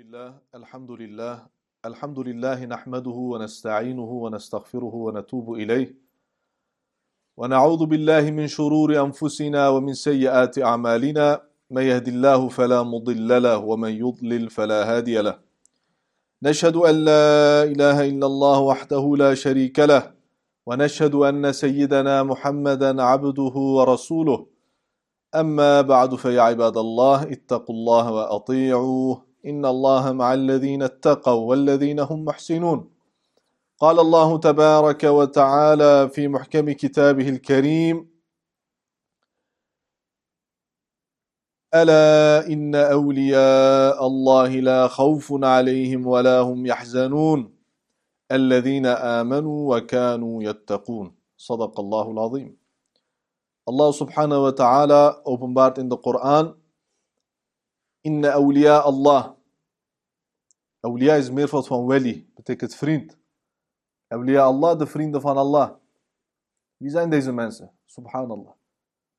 لله 0.00 0.34
الحمد 0.54 0.90
لله 0.90 1.46
الحمد 1.84 2.18
لله 2.18 2.64
نحمده 2.64 3.18
ونستعينه 3.32 4.10
ونستغفره 4.24 4.94
ونتوب 4.94 5.52
إليه. 5.52 5.94
ونعوذ 7.36 7.86
بالله 7.86 8.30
من 8.30 8.46
شرور 8.46 9.00
أنفسنا 9.04 9.68
ومن 9.68 9.94
سيئات 9.94 10.58
أعمالنا. 10.58 11.40
من 11.70 11.82
يهد 11.82 12.08
الله 12.08 12.48
فلا 12.48 12.82
مضل 12.82 13.42
له 13.42 13.58
ومن 13.58 13.92
يضلل 14.04 14.50
فلا 14.50 14.80
هادي 14.96 15.20
له. 15.20 15.38
نشهد 16.42 16.76
أن 16.76 16.94
لا 17.04 17.62
إله 17.72 18.08
إلا 18.08 18.26
الله 18.26 18.58
وحده 18.60 19.04
لا 19.16 19.34
شريك 19.34 19.78
له. 19.78 20.02
ونشهد 20.66 21.14
أن 21.14 21.52
سيدنا 21.52 22.22
محمدا 22.22 23.02
عبده 23.02 23.54
ورسوله. 23.76 24.46
أما 25.34 25.80
بعد 25.80 26.14
فيا 26.14 26.42
عباد 26.42 26.76
الله 26.76 27.22
اتقوا 27.22 27.74
الله 27.74 28.12
وأطيعوه. 28.12 29.29
إن 29.46 29.64
الله 29.66 30.12
مع 30.12 30.34
الذين 30.34 30.82
اتقوا 30.82 31.48
والذين 31.48 32.00
هم 32.00 32.24
محسنون. 32.24 32.90
قال 33.80 33.98
الله 34.00 34.38
تبارك 34.38 35.04
وتعالى 35.04 36.08
في 36.08 36.28
محكم 36.28 36.70
كتابه 36.72 37.28
الكريم 37.28 38.10
ألا 41.74 42.46
إن 42.52 42.74
أولياء 42.74 44.06
الله 44.06 44.50
لا 44.60 44.88
خوف 44.88 45.44
عليهم 45.44 46.06
ولا 46.06 46.40
هم 46.40 46.66
يحزنون. 46.66 47.54
الذين 48.32 48.86
آمنوا 48.86 49.76
وكانوا 49.76 50.42
يتقون. 50.42 51.14
صدق 51.36 51.80
الله 51.80 52.10
العظيم. 52.10 52.60
Allah 53.70 53.90
subhanahu 53.94 54.50
wa 54.50 54.52
ta'ala 54.52 55.22
openbaart 55.24 55.78
in 55.78 55.88
de. 55.88 56.59
Inna 58.00 58.32
awliya 58.32 58.78
Allah. 58.78 59.34
Awliya 60.80 61.16
is 61.16 61.30
meervoud 61.30 61.66
van 61.66 61.86
wali, 61.86 62.30
betekent 62.34 62.74
vriend. 62.74 63.16
Awliya 64.08 64.42
Allah, 64.42 64.78
de 64.78 64.86
vrienden 64.86 65.20
van 65.20 65.36
Allah. 65.36 65.70
Wie 66.76 66.90
zijn 66.90 67.10
deze 67.10 67.32
mensen? 67.32 67.70
Subhanallah. 67.84 68.52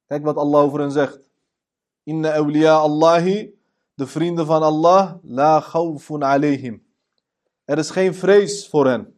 Kijk 0.06 0.24
wat 0.24 0.38
Allah 0.38 0.62
over 0.62 0.80
hen 0.80 0.92
zegt. 0.92 1.20
Inna 2.04 2.34
awliya 2.34 2.76
Allahi, 2.76 3.54
de 3.94 4.08
vrienden 4.08 4.46
van 4.46 4.64
Allah, 4.64 5.16
la 5.24 5.60
khawfun 5.60 6.24
alayhim. 6.24 6.84
Er 7.66 7.78
is 7.78 7.90
geen 7.90 8.14
vrees 8.14 8.68
voor 8.68 8.88
hen. 8.88 9.16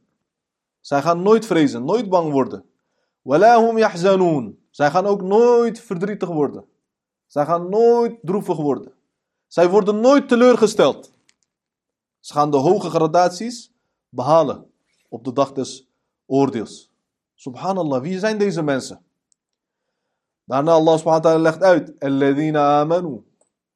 Zij 0.80 1.02
gaan 1.02 1.22
nooit 1.22 1.46
vrezen, 1.46 1.86
nooit 1.86 2.10
bang 2.10 2.32
worden. 2.32 2.66
Wala 3.22 3.66
hum 3.66 3.78
yahzanoon. 3.78 4.58
Zij 4.70 4.90
gaan 4.92 5.06
ook 5.06 5.22
nooit 5.22 5.80
verdrietig 5.80 6.30
worden. 6.30 6.66
Zij 7.26 7.46
gaan 7.46 7.70
nooit 7.70 8.20
droevig 8.22 8.58
worden. 8.58 8.93
Zij 9.54 9.70
worden 9.70 10.00
nooit 10.00 10.28
teleurgesteld. 10.28 11.12
Ze 12.20 12.34
gaan 12.34 12.52
de 12.52 12.58
hoge 12.58 12.90
gradaties 12.90 13.72
behalen 14.10 14.72
op 15.10 15.24
de 15.24 15.34
dag 15.34 15.52
des 15.52 15.88
oordeels. 16.26 16.92
Subhanallah, 17.34 18.02
wie 18.02 18.20
zijn 18.20 18.38
deze 18.38 18.62
mensen? 18.62 19.06
Daarna 20.44 20.72
Allah 20.72 20.98
subhanahu 20.98 21.24
wa 21.24 21.30
ta'ala 21.30 21.42
legt 21.42 21.62
uit. 21.62 22.00
Alladhina 22.00 22.80
amanu. 22.80 23.24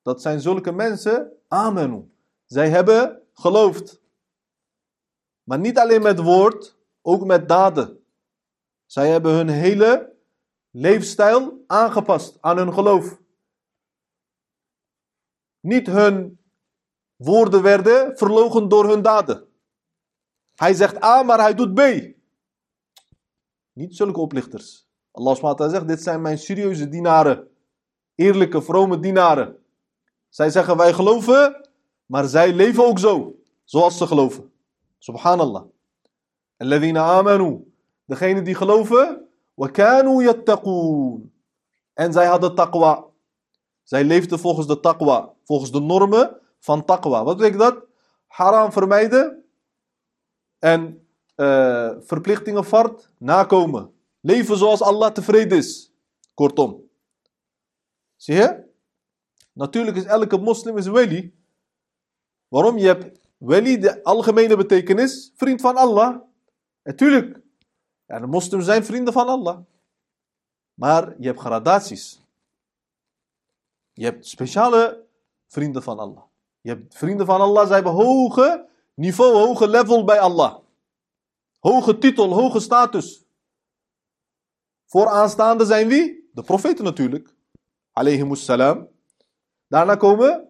Dat 0.01 0.21
zijn 0.21 0.41
zulke 0.41 0.71
mensen, 0.71 1.31
amanu. 1.47 2.11
Zij 2.45 2.69
hebben 2.69 3.21
geloofd. 3.33 4.01
Maar 5.43 5.59
niet 5.59 5.77
alleen 5.77 6.01
met 6.01 6.19
woord, 6.19 6.75
ook 7.01 7.25
met 7.25 7.47
daden. 7.47 8.03
Zij 8.85 9.09
hebben 9.09 9.33
hun 9.33 9.49
hele 9.49 10.13
leefstijl 10.71 11.63
aangepast 11.67 12.37
aan 12.41 12.57
hun 12.57 12.73
geloof 12.73 13.25
niet 15.67 15.87
hun 15.87 16.39
woorden 17.15 17.61
werden 17.61 18.17
verlogen 18.17 18.69
door 18.69 18.89
hun 18.89 19.01
daden. 19.01 19.47
Hij 20.55 20.73
zegt 20.73 21.03
A, 21.03 21.23
maar 21.23 21.39
hij 21.39 21.53
doet 21.53 21.73
B. 21.73 21.81
Niet 23.73 23.95
zulke 23.95 24.19
oplichters. 24.19 24.87
Allah 25.11 25.69
zegt, 25.69 25.87
dit 25.87 26.01
zijn 26.01 26.21
mijn 26.21 26.37
serieuze 26.37 26.89
dienaren. 26.89 27.47
Eerlijke, 28.15 28.61
vrome 28.61 28.99
dienaren. 28.99 29.57
Zij 30.29 30.49
zeggen, 30.49 30.77
wij 30.77 30.93
geloven, 30.93 31.69
maar 32.05 32.25
zij 32.25 32.53
leven 32.53 32.85
ook 32.85 32.99
zo. 32.99 33.35
Zoals 33.63 33.97
ze 33.97 34.07
geloven. 34.07 34.51
Subhanallah. 34.97 35.63
Alladhina 36.57 37.03
amanu. 37.03 37.73
Degene 38.05 38.41
die 38.41 38.55
geloven. 38.55 39.27
Wa 39.53 39.67
kanu 39.67 40.23
yattaqoon. 40.23 41.31
En 41.93 42.13
zij 42.13 42.25
hadden 42.25 42.55
taqwa. 42.55 43.06
Zij 43.87 44.03
leefden 44.03 44.39
volgens 44.39 44.67
de 44.67 44.79
taqwa. 44.79 45.33
Volgens 45.43 45.71
de 45.71 45.79
normen 45.79 46.39
van 46.59 46.85
taqwa. 46.85 47.23
Wat 47.23 47.37
betekent 47.37 47.61
dat? 47.61 47.85
Haram 48.27 48.71
vermijden. 48.71 49.43
En 50.59 51.07
uh, 51.35 51.91
verplichtingen 51.99 52.65
vart 52.65 53.09
nakomen. 53.17 53.93
Leven 54.19 54.57
zoals 54.57 54.81
Allah 54.81 55.11
tevreden 55.11 55.57
is. 55.57 55.91
Kortom. 56.33 56.89
Zie 58.15 58.35
je? 58.35 58.63
Natuurlijk 59.53 59.97
is 59.97 60.03
elke 60.03 60.37
moslim 60.37 60.77
is 60.77 60.87
wali. 60.87 61.35
Waarom? 62.47 62.77
Je 62.77 62.87
hebt 62.87 63.19
wali, 63.37 63.77
de 63.79 64.03
algemene 64.03 64.55
betekenis, 64.55 65.31
vriend 65.35 65.61
van 65.61 65.75
Allah. 65.75 66.21
Natuurlijk, 66.83 67.39
de 68.05 68.27
moslims 68.27 68.65
zijn 68.65 68.85
vrienden 68.85 69.13
van 69.13 69.27
Allah. 69.27 69.57
Maar 70.73 71.15
je 71.19 71.27
hebt 71.27 71.39
gradaties. 71.39 72.25
Je 73.97 74.03
hebt 74.03 74.27
speciale 74.27 75.05
vrienden 75.47 75.83
van 75.83 75.99
Allah. 75.99 76.23
Je 76.61 76.69
hebt 76.69 76.97
vrienden 76.97 77.25
van 77.25 77.41
Allah, 77.41 77.65
zij 77.65 77.75
hebben 77.75 77.93
hoge 77.93 78.69
niveau, 78.93 79.33
hoge 79.35 79.67
level 79.67 80.03
bij 80.03 80.19
Allah. 80.19 80.57
Hoge 81.59 81.97
titel, 81.97 82.33
hoge 82.33 82.59
status. 82.59 83.25
Vooraanstaande 84.85 85.65
zijn 85.65 85.87
wie? 85.87 86.29
De 86.33 86.41
profeten 86.43 86.83
natuurlijk. 86.83 87.35
Alayhimussalam. 87.91 88.87
Daarna 89.67 89.95
komen 89.95 90.49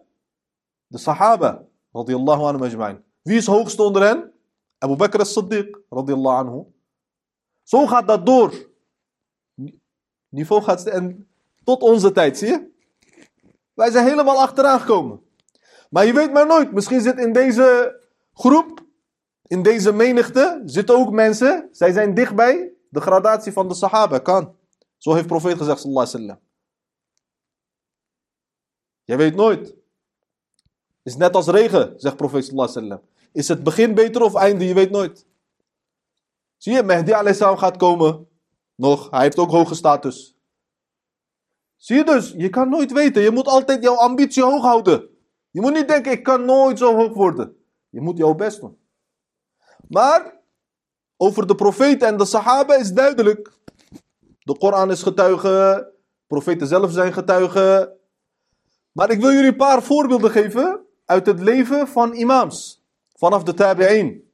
de 0.86 0.98
sahaba. 0.98 1.66
Radiyallahu 1.92 2.42
anhu 2.42 2.64
ajma'in. 2.64 3.04
Wie 3.22 3.36
is 3.36 3.46
hoogste 3.46 3.82
onder 3.82 4.02
hen? 4.02 4.32
Abu 4.78 4.96
Bakr 4.96 5.20
as-Siddiq. 5.20 5.78
Radiyallahu 5.88 6.46
anhu. 6.46 6.64
Zo 7.62 7.86
gaat 7.86 8.06
dat 8.06 8.26
door. 8.26 8.70
Niveau 10.28 10.62
gaat 10.62 10.86
en 10.86 11.28
tot 11.64 11.82
onze 11.82 12.12
tijd, 12.12 12.38
zie 12.38 12.48
je? 12.48 12.76
Wij 13.78 13.90
zijn 13.90 14.06
helemaal 14.06 14.40
achteraan 14.40 14.80
gekomen. 14.80 15.20
Maar 15.90 16.06
je 16.06 16.12
weet 16.12 16.32
maar 16.32 16.46
nooit, 16.46 16.72
misschien 16.72 17.00
zit 17.00 17.18
in 17.18 17.32
deze 17.32 18.00
groep, 18.32 18.84
in 19.46 19.62
deze 19.62 19.92
menigte, 19.92 20.62
zitten 20.64 20.96
ook 20.96 21.10
mensen, 21.10 21.68
zij 21.72 21.92
zijn 21.92 22.14
dichtbij 22.14 22.72
de 22.88 23.00
gradatie 23.00 23.52
van 23.52 23.68
de 23.68 23.74
sahaba, 23.74 24.18
kan. 24.18 24.56
Zo 24.96 25.14
heeft 25.14 25.26
profeet 25.26 25.56
gezegd, 25.56 25.80
sallallahu 25.80 26.06
alaihi 26.06 26.26
wasallam. 26.26 26.48
Je 29.04 29.16
weet 29.16 29.34
nooit. 29.34 29.74
Is 31.02 31.16
net 31.16 31.34
als 31.34 31.46
regen, 31.46 31.94
zegt 31.96 32.16
profeet 32.16 32.44
sallallahu 32.44 32.70
alaihi 32.70 32.88
wasallam. 32.88 33.08
Is 33.32 33.48
het 33.48 33.62
begin 33.62 33.94
beter 33.94 34.22
of 34.22 34.34
einde, 34.34 34.66
je 34.66 34.74
weet 34.74 34.90
nooit. 34.90 35.26
Zie 36.56 36.72
je, 36.72 36.82
Mehdi 36.82 37.12
a.s. 37.12 37.38
gaat 37.38 37.76
komen. 37.76 38.28
Nog, 38.74 39.10
hij 39.10 39.22
heeft 39.22 39.38
ook 39.38 39.50
hoge 39.50 39.74
status. 39.74 40.37
Zie 41.78 41.96
je 41.96 42.04
dus, 42.04 42.34
je 42.36 42.48
kan 42.48 42.68
nooit 42.68 42.92
weten. 42.92 43.22
Je 43.22 43.30
moet 43.30 43.46
altijd 43.46 43.82
jouw 43.82 43.94
ambitie 43.94 44.42
hoog 44.42 44.62
houden. 44.62 45.08
Je 45.50 45.60
moet 45.60 45.72
niet 45.72 45.88
denken, 45.88 46.12
ik 46.12 46.22
kan 46.22 46.44
nooit 46.44 46.78
zo 46.78 46.94
hoog 46.94 47.14
worden. 47.14 47.56
Je 47.88 48.00
moet 48.00 48.18
jouw 48.18 48.34
best 48.34 48.60
doen. 48.60 48.78
Maar, 49.88 50.40
over 51.16 51.46
de 51.46 51.54
profeten 51.54 52.08
en 52.08 52.16
de 52.16 52.24
sahaba 52.24 52.74
is 52.74 52.92
duidelijk. 52.92 53.52
De 54.38 54.58
Koran 54.58 54.90
is 54.90 55.02
getuige. 55.02 55.88
Profeten 56.26 56.66
zelf 56.66 56.92
zijn 56.92 57.12
getuigen. 57.12 57.92
Maar 58.92 59.10
ik 59.10 59.20
wil 59.20 59.32
jullie 59.32 59.48
een 59.48 59.56
paar 59.56 59.82
voorbeelden 59.82 60.30
geven 60.30 60.80
uit 61.04 61.26
het 61.26 61.40
leven 61.40 61.88
van 61.88 62.14
imams. 62.14 62.84
Vanaf 63.14 63.42
de 63.42 63.54
tabi'in. 63.54 64.30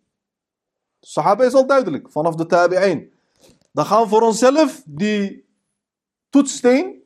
Sahaba 1.00 1.44
is 1.44 1.54
al 1.54 1.66
duidelijk, 1.66 2.10
vanaf 2.10 2.34
de 2.34 2.46
tabi'in. 2.46 3.12
Dan 3.72 3.86
gaan 3.86 4.02
we 4.02 4.08
voor 4.08 4.22
onszelf 4.22 4.82
die 4.86 5.48
toetssteen, 6.30 7.03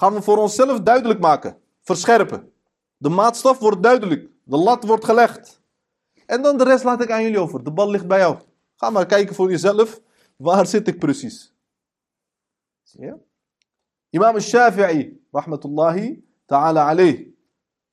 gaan 0.00 0.14
we 0.14 0.22
voor 0.22 0.36
onszelf 0.36 0.80
duidelijk 0.80 1.20
maken. 1.20 1.58
Verscherpen. 1.80 2.52
De 2.96 3.08
maatstaf 3.08 3.58
wordt 3.58 3.82
duidelijk. 3.82 4.28
De 4.44 4.56
lat 4.56 4.84
wordt 4.84 5.04
gelegd. 5.04 5.60
En 6.26 6.42
dan 6.42 6.58
de 6.58 6.64
rest 6.64 6.84
laat 6.84 7.02
ik 7.02 7.10
aan 7.10 7.22
jullie 7.22 7.38
over. 7.38 7.64
De 7.64 7.72
bal 7.72 7.90
ligt 7.90 8.06
bij 8.06 8.18
jou. 8.18 8.38
Ga 8.76 8.90
maar 8.90 9.06
kijken 9.06 9.34
voor 9.34 9.50
jezelf. 9.50 10.00
Waar 10.36 10.66
zit 10.66 10.88
ik 10.88 10.98
precies? 10.98 11.54
Zie 12.82 13.00
je? 13.00 13.16
Imam 14.10 14.38
Shafi'i, 14.38 15.26
rahmatullahi 15.30 16.24
ta'ala 16.46 16.88
alayh. 16.88 17.28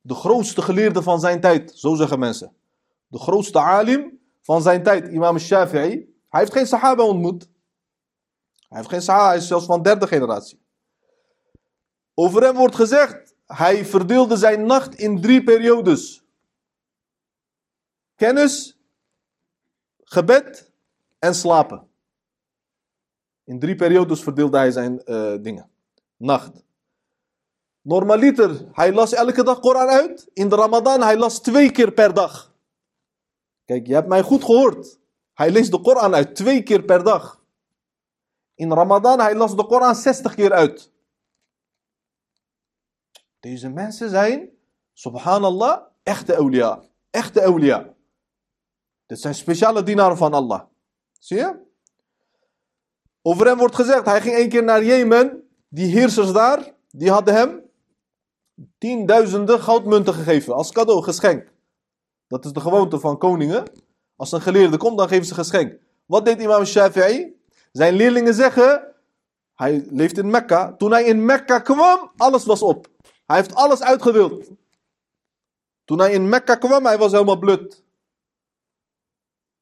De 0.01 0.13
grootste 0.13 0.62
geleerde 0.62 1.01
van 1.03 1.19
zijn 1.19 1.42
tijd, 1.42 1.71
zo 1.75 1.95
zeggen 1.95 2.19
mensen. 2.19 2.56
De 3.07 3.19
grootste 3.19 3.60
alim 3.60 4.19
van 4.42 4.62
zijn 4.62 4.83
tijd, 4.83 5.07
imam 5.07 5.38
Shafi'i. 5.38 6.15
Hij 6.30 6.39
heeft 6.39 6.53
geen 6.53 6.68
sahaba 6.68 7.03
ontmoet. 7.03 7.50
Hij 8.68 8.77
heeft 8.77 8.89
geen 8.89 9.01
sahaba, 9.01 9.27
hij 9.27 9.38
is 9.38 9.48
zelfs 9.48 9.65
van 9.65 9.81
derde 9.81 10.07
generatie. 10.07 10.65
Over 12.19 12.44
hem 12.44 12.56
wordt 12.56 12.75
gezegd, 12.75 13.36
hij 13.46 13.86
verdeelde 13.86 14.36
zijn 14.36 14.66
nacht 14.66 14.96
in 14.96 15.22
drie 15.22 15.44
periodes. 15.44 16.24
kennis, 18.16 18.80
gebed 20.04 20.72
en 21.19 21.36
slapen. 21.36 21.88
In 23.44 23.60
drie 23.60 23.75
periodes 23.75 24.24
verdeelde 24.24 24.58
hij 24.58 24.72
zijn 24.72 25.02
uh, 25.06 25.36
dingen. 25.42 25.69
Nacht. 26.16 26.64
Normaliter, 27.81 28.68
hij 28.72 28.94
las 28.94 29.13
elke 29.13 29.44
dag 29.44 29.60
Koran 29.60 29.88
uit. 29.88 30.30
In 30.34 30.50
de 30.50 30.56
Ramadan, 30.56 31.02
hij 31.02 31.18
las 31.18 31.42
twee 31.42 31.72
keer 31.72 31.92
per 31.92 32.13
dag. 32.13 32.54
Kijk, 33.66 33.88
je 33.88 33.94
hebt 33.94 34.08
mij 34.08 34.22
goed 34.22 34.44
gehoord. 34.44 35.00
Hij 35.34 35.52
leest 35.52 35.72
de 35.72 35.81
Koran 35.81 36.16
uit 36.16 36.36
twee 36.36 36.63
keer 36.63 36.84
per 36.84 37.04
dag. 37.04 37.42
In 38.56 38.72
Ramadan, 38.72 39.20
hij 39.20 39.36
las 39.36 39.56
de 39.56 39.66
Koran 39.66 39.96
60 39.96 40.36
keer 40.36 40.54
uit. 40.54 40.96
Deze 43.48 43.70
mensen 43.70 44.10
zijn, 44.10 44.50
subhanallah, 44.94 45.82
echte 46.04 46.36
awliya. 46.36 46.84
Echte 47.10 47.44
awliya. 47.44 47.94
Dit 49.06 49.20
zijn 49.20 49.36
speciale 49.36 49.84
dienaren 49.84 50.18
van 50.18 50.34
Allah. 50.34 50.62
Zie 51.20 51.38
je? 51.38 51.56
Over 53.22 53.48
hem 53.48 53.58
wordt 53.58 53.76
gezegd, 53.76 54.06
hij 54.06 54.22
ging 54.22 54.38
een 54.38 54.50
keer 54.50 54.64
naar 54.64 54.84
Jemen. 54.84 55.44
Die 55.68 55.92
heersers 55.92 56.32
daar, 56.32 56.74
die 56.90 57.12
hadden 57.12 57.34
hem 57.34 57.62
tienduizenden 58.78 59.60
goudmunten 59.62 60.14
gegeven. 60.14 60.54
Als 60.54 60.72
cadeau, 60.72 61.04
geschenk. 61.04 61.52
Dat 62.28 62.46
is 62.46 62.52
de 62.52 62.60
gewoonte 62.60 63.00
van 63.00 63.18
koningen. 63.18 63.64
Als 64.16 64.32
een 64.32 64.42
geleerde 64.42 64.78
komt, 64.78 64.98
dan 64.98 65.08
geven 65.08 65.26
ze 65.26 65.34
geschenk. 65.34 65.80
Wat 66.06 66.26
deed 66.26 66.42
imam 66.42 66.66
Shafi'i? 66.66 67.42
Zijn 67.72 67.94
leerlingen 67.94 68.34
zeggen, 68.34 68.94
hij 69.56 69.86
leeft 69.90 70.18
in 70.18 70.30
Mekka. 70.30 70.74
Toen 70.74 70.92
hij 70.92 71.04
in 71.04 71.26
Mekka 71.26 71.60
kwam, 71.60 72.12
alles 72.18 72.46
was 72.46 72.62
op. 72.62 72.96
Hij 73.27 73.35
heeft 73.35 73.56
alles 73.56 73.81
uitgedeeld. 73.81 74.50
Toen 75.85 76.00
hij 76.00 76.12
in 76.12 76.29
Mekka 76.29 76.56
kwam, 76.56 76.85
hij 76.85 76.97
was 76.97 77.12
helemaal 77.12 77.39
blut. 77.39 77.83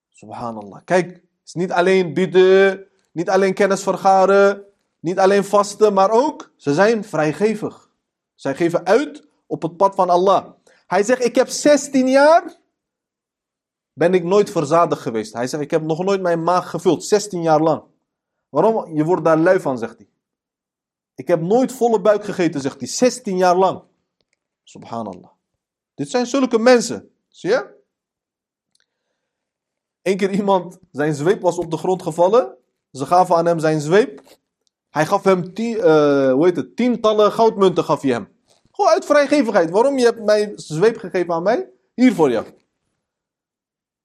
Subhanallah. 0.10 0.82
Kijk, 0.84 1.08
het 1.12 1.24
is 1.46 1.54
niet 1.54 1.72
alleen 1.72 2.14
bidden, 2.14 2.88
niet 3.12 3.30
alleen 3.30 3.54
kennis 3.54 3.84
vergaren, 3.84 4.64
niet 5.00 5.20
alleen 5.20 5.44
vasten, 5.44 5.94
maar 5.94 6.12
ook, 6.12 6.52
ze 6.56 6.74
zijn 6.74 7.04
vrijgevig. 7.04 7.90
Zij 8.36 8.56
geven 8.56 8.86
uit 8.86 9.28
op 9.46 9.62
het 9.62 9.78
pad 9.78 9.96
van 9.96 10.10
Allah. 10.10 10.52
Hij 10.88 11.04
zegt, 11.04 11.24
ik 11.26 11.36
heb 11.36 11.48
16 11.48 12.08
jaar, 12.08 12.58
ben 13.94 14.14
ik 14.14 14.24
nooit 14.24 14.50
verzadigd 14.50 15.02
geweest. 15.02 15.34
Hij 15.34 15.48
zegt, 15.48 15.64
ik 15.64 15.72
heb 15.72 15.82
nog 15.82 16.04
nooit 16.04 16.22
mijn 16.22 16.44
maag 16.44 16.70
gevuld, 16.70 17.04
16 17.04 17.42
jaar 17.42 17.62
lang. 17.62 17.84
Waarom? 18.50 18.96
Je 18.96 19.04
wordt 19.04 19.24
daar 19.24 19.38
lui 19.38 19.60
van, 19.60 19.78
zegt 19.78 19.98
hij. 19.98 20.08
Ik 21.16 21.28
heb 21.28 21.42
nooit 21.42 21.72
volle 21.72 22.02
buik 22.02 22.24
gegeten, 22.24 22.62
zegt 22.62 22.80
hij, 22.80 22.88
16 22.88 23.38
jaar 23.38 23.56
lang. 23.56 23.82
Subhanallah. 24.64 25.32
Dit 25.94 26.10
zijn 26.10 26.26
zulke 26.26 26.60
mensen. 26.60 27.10
Zie 27.28 27.50
je? 27.50 27.74
Eén 30.02 30.18
keer 30.18 30.32
iemand, 30.32 30.78
zijn 30.92 31.14
zweep 31.14 31.42
was 31.42 31.58
op 31.58 31.72
de 31.72 31.78
grond 31.78 32.02
gevallen. 32.02 32.58
Ze 32.92 33.06
gaven 33.06 33.36
aan 33.36 33.46
hem 33.46 33.60
zijn 33.60 33.82
zweep. 33.82 34.22
Hij 34.90 35.06
gaf 35.06 35.24
hem 35.24 35.52
uh, 35.56 35.84
hoe 36.32 36.46
heet 36.46 36.56
het, 36.56 36.76
tientallen 36.76 37.32
goudmunten 37.32 37.84
gaf 37.84 38.02
hij 38.02 38.12
hem. 38.12 38.28
Gewoon 38.72 38.92
uit 38.92 39.06
vrijgevigheid. 39.06 39.70
Waarom? 39.70 39.98
Je 39.98 40.06
hebt 40.06 40.24
mij 40.24 40.52
zweep 40.56 40.98
gegeven 40.98 41.34
aan 41.34 41.44
mij. 41.44 41.70
Hier 41.94 42.14
voor 42.14 42.32
jou. 42.32 42.46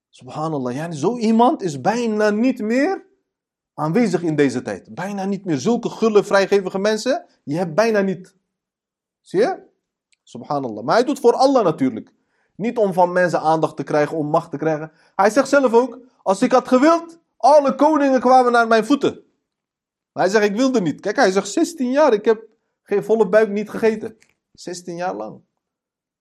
Subhanallah. 0.08 0.74
Ja, 0.74 0.92
zo 0.92 1.16
iemand 1.16 1.62
is 1.62 1.80
bijna 1.80 2.30
niet 2.30 2.60
meer 2.60 3.06
aanwezig 3.80 4.22
in 4.22 4.36
deze 4.36 4.62
tijd. 4.62 4.94
Bijna 4.94 5.24
niet 5.24 5.44
meer. 5.44 5.58
Zulke 5.58 5.88
gulle, 5.88 6.24
vrijgevige 6.24 6.78
mensen. 6.78 7.24
Je 7.44 7.56
hebt 7.56 7.74
bijna 7.74 8.00
niet. 8.00 8.34
Zie 9.20 9.40
je? 9.40 9.58
Subhanallah. 10.22 10.84
Maar 10.84 10.94
hij 10.94 11.04
doet 11.04 11.20
voor 11.20 11.32
Allah 11.32 11.64
natuurlijk. 11.64 12.12
Niet 12.56 12.78
om 12.78 12.92
van 12.92 13.12
mensen 13.12 13.40
aandacht 13.40 13.76
te 13.76 13.82
krijgen, 13.82 14.16
om 14.16 14.26
macht 14.26 14.50
te 14.50 14.56
krijgen. 14.56 14.92
Hij 15.16 15.30
zegt 15.30 15.48
zelf 15.48 15.72
ook, 15.72 15.98
als 16.22 16.42
ik 16.42 16.52
had 16.52 16.68
gewild, 16.68 17.18
alle 17.36 17.74
koningen 17.74 18.20
kwamen 18.20 18.52
naar 18.52 18.66
mijn 18.66 18.84
voeten. 18.84 19.22
Maar 20.12 20.22
hij 20.22 20.32
zegt, 20.32 20.44
ik 20.44 20.56
wilde 20.56 20.80
niet. 20.80 21.00
Kijk, 21.00 21.16
hij 21.16 21.30
zegt 21.30 21.48
16 21.48 21.90
jaar, 21.90 22.12
ik 22.12 22.24
heb 22.24 22.46
geen 22.82 23.04
volle 23.04 23.28
buik 23.28 23.48
niet 23.48 23.70
gegeten. 23.70 24.16
16 24.52 24.96
jaar 24.96 25.14
lang. 25.14 25.40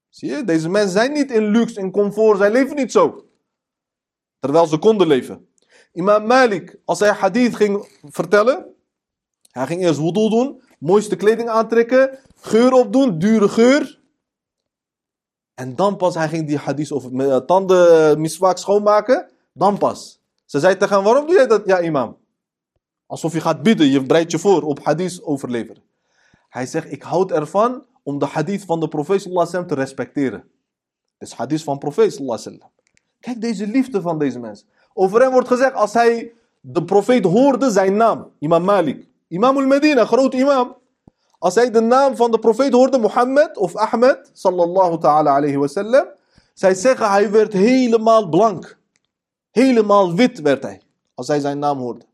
Zie 0.10 0.30
je, 0.30 0.44
deze 0.44 0.70
mensen 0.70 0.92
zijn 0.92 1.12
niet 1.12 1.32
in 1.32 1.44
luxe, 1.44 1.80
in 1.80 1.92
comfort, 1.92 2.38
zij 2.38 2.52
leven 2.52 2.76
niet 2.76 2.92
zo. 2.92 3.26
Terwijl 4.40 4.66
ze 4.66 4.78
konden 4.78 5.08
leven. 5.08 5.49
Imam 5.91 6.25
Malik, 6.25 6.80
als 6.86 7.00
hij 7.00 7.09
hadith 7.09 7.56
ging 7.56 7.88
vertellen, 8.01 8.75
hij 9.51 9.65
ging 9.65 9.81
eerst 9.81 10.00
wudu 10.00 10.30
doen, 10.30 10.62
mooiste 10.80 11.15
kleding 11.15 11.50
aantrekken, 11.50 12.19
geur 12.36 12.71
opdoen, 12.71 13.19
dure 13.19 13.50
geur. 13.50 14.00
En 15.53 15.75
dan 15.75 15.97
pas, 15.97 16.15
hij 16.15 16.30
ging 16.30 16.47
die 16.47 16.57
hadith 16.57 16.91
over 16.91 17.13
met, 17.13 17.27
uh, 17.27 17.38
tanden 17.38 18.21
miswaak 18.21 18.57
schoonmaken, 18.57 19.30
dan 19.53 19.77
pas. 19.77 20.21
Ze 20.45 20.59
zei 20.59 20.77
tegen 20.77 20.95
hem, 20.95 21.03
waarom 21.03 21.25
doe 21.25 21.36
jij 21.36 21.47
dat, 21.47 21.65
ja 21.65 21.81
imam? 21.81 22.18
Alsof 23.06 23.33
je 23.33 23.41
gaat 23.41 23.63
bidden, 23.63 23.88
je 23.88 24.01
bereidt 24.01 24.31
je 24.31 24.39
voor 24.39 24.62
op 24.62 24.83
hadith 24.83 25.24
overleveren. 25.24 25.83
Hij 26.50 26.65
zegt, 26.65 26.91
ik 26.91 27.03
houd 27.03 27.31
ervan 27.31 27.86
om 28.03 28.19
de 28.19 28.25
hadith 28.25 28.65
van 28.65 28.80
de 28.80 28.88
profeet 28.88 29.21
sallallahu 29.21 29.65
te 29.65 29.75
respecteren. 29.75 30.39
Het 31.18 31.27
is 31.27 31.33
hadith 31.33 31.63
van 31.63 31.77
profeet 31.77 32.13
sallallahu 32.13 32.59
Kijk 33.19 33.41
deze 33.41 33.68
liefde 33.68 34.01
van 34.01 34.19
deze 34.19 34.39
mensen. 34.39 34.68
Over 35.01 35.22
hem 35.22 35.31
wordt 35.31 35.48
gezegd, 35.48 35.74
als 35.74 35.94
hij 35.94 36.34
de 36.60 36.84
profeet 36.84 37.24
hoorde 37.24 37.72
zijn 37.72 37.96
naam, 37.96 38.31
imam 38.40 38.63
Malik. 38.63 39.07
Imam 39.28 39.57
al-Medina, 39.57 40.06
groot 40.06 40.34
imam. 40.34 40.75
Als 41.38 41.56
hij 41.56 41.72
de 41.72 41.80
naam 41.80 42.16
van 42.16 42.31
de 42.31 42.40
profeet 42.40 42.74
hoorde, 42.74 42.98
Mohammed 42.98 43.57
of 43.57 43.75
Ahmed, 43.75 44.30
sallallahu 44.34 44.98
ta'ala 44.98 45.36
alayhi 45.36 45.57
wasallam. 45.57 46.06
Zij 46.54 46.74
zeggen, 46.74 47.10
hij 47.10 47.31
werd 47.31 47.54
helemaal 47.54 48.30
blank. 48.30 48.80
Helemaal 49.51 50.13
wit 50.16 50.42
werd 50.42 50.63
hij, 50.63 50.81
als 51.13 51.28
hij 51.28 51.40
zijn 51.40 51.60
naam 51.60 51.78
hoorde. 51.78 52.06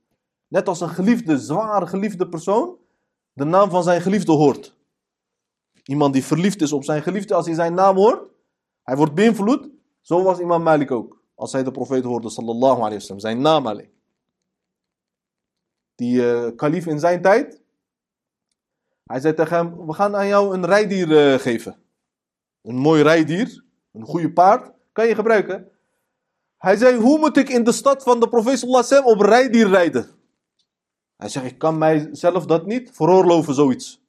Net 0.48 0.68
als 0.68 0.82
een 0.82 0.90
geliefde, 0.90 1.40
zwaar 1.40 1.88
geliefde 1.88 2.28
persoon 2.28 2.78
de 3.34 3.46
naam 3.46 3.70
van 3.70 3.84
zijn 3.84 4.02
geliefde 4.02 4.32
hoort. 4.32 4.76
Iemand 5.84 6.14
die 6.14 6.24
verliefd 6.24 6.62
is 6.62 6.72
op 6.72 6.84
zijn 6.84 7.02
geliefde, 7.04 7.34
als 7.34 7.46
hij 7.46 7.56
zijn 7.56 7.74
naam 7.74 7.96
hoort, 7.96 8.30
hij 8.84 8.96
wordt 8.96 9.14
beïnvloed. 9.14 9.70
Zo 10.02 10.24
was 10.24 10.40
imam 10.40 10.64
Malik 10.64 10.92
ook, 10.92 11.15
als 11.36 11.52
hij 11.52 11.64
de 11.64 11.72
profeet 11.72 12.04
hoorde, 12.04 12.30
sallallahu 12.30 12.78
alayhi 12.78 12.94
wasallam, 12.94 13.20
zijn 13.20 13.42
naam 13.42 13.68
alleen. 13.68 13.94
Die 15.96 16.22
uh, 16.22 16.50
kalif 16.56 16.86
in 16.86 17.00
zijn 17.00 17.22
tijd, 17.22 17.62
hij 19.04 19.20
zei 19.20 19.34
tegen 19.34 19.58
hem, 19.58 19.86
we 19.86 19.94
gaan 19.94 20.16
aan 20.16 20.28
jou 20.28 20.54
een 20.54 20.66
rijdier 20.66 21.34
uh, 21.34 21.40
geven. 21.40 21.78
Een 22.62 22.76
mooi 22.76 23.04
rijdier, 23.04 23.64
een 23.92 24.06
goede 24.06 24.34
paard, 24.34 24.72
kan 24.92 25.08
je 25.08 25.16
gebruiken. 25.16 25.72
Hij 26.58 26.76
zei, 26.76 26.98
hoe 26.98 27.20
moet 27.20 27.38
ik 27.38 27.50
in 27.50 27.64
de 27.64 27.72
stad 27.72 28.04
van 28.04 28.20
de 28.20 28.30
profeet 28.30 28.60
sallallahu 28.60 28.86
alayhi 28.86 29.04
wasallam 29.04 29.22
op 29.22 29.30
rijdier 29.30 29.68
rijden? 29.68 30.10
Hij 31.16 31.30
zegt, 31.30 31.46
ik 31.46 31.58
kan 31.58 31.78
mijzelf 31.78 32.46
dat 32.46 32.66
niet 32.66 32.92
veroorloven, 32.94 33.54
zoiets. 33.54 34.04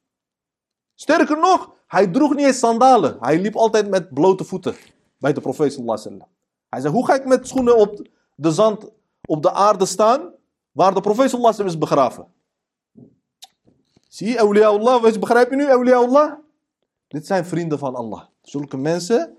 Sterker 0.95 1.39
nog, 1.39 1.75
hij 1.87 2.07
droeg 2.07 2.35
niet 2.35 2.47
eens 2.47 2.59
sandalen. 2.59 3.17
Hij 3.21 3.41
liep 3.41 3.57
altijd 3.57 3.89
met 3.89 4.15
blote 4.15 4.45
voeten 4.45 4.77
bij 5.19 5.33
de 5.33 5.41
profeet 5.41 5.73
sallallahu 5.73 6.21
Hij 6.69 6.81
zei, 6.81 6.93
hoe 6.93 7.07
ga 7.07 7.15
ik 7.15 7.25
met 7.25 7.49
schoenen 7.49 7.77
op 7.77 8.09
de 8.35 8.51
zand, 8.51 8.91
op 9.27 9.43
de 9.43 9.53
aarde 9.53 9.87
staan, 9.87 10.33
waar 10.73 10.95
de 10.95 11.01
profeet 11.01 11.31
sallallahu 11.31 11.65
is 11.65 11.79
begraven? 11.79 12.27
Zie 14.09 14.29
je, 14.29 14.41
awliya 14.41 14.67
Allah, 14.67 15.03
begrijp 15.03 15.51
je 15.51 15.57
nu, 15.57 15.71
awliya 15.71 15.97
Allah? 15.97 16.33
Dit 17.09 17.27
zijn 17.27 17.45
vrienden 17.45 17.79
van 17.79 17.95
Allah. 17.95 18.23
Zulke 18.43 18.77
mensen 18.77 19.37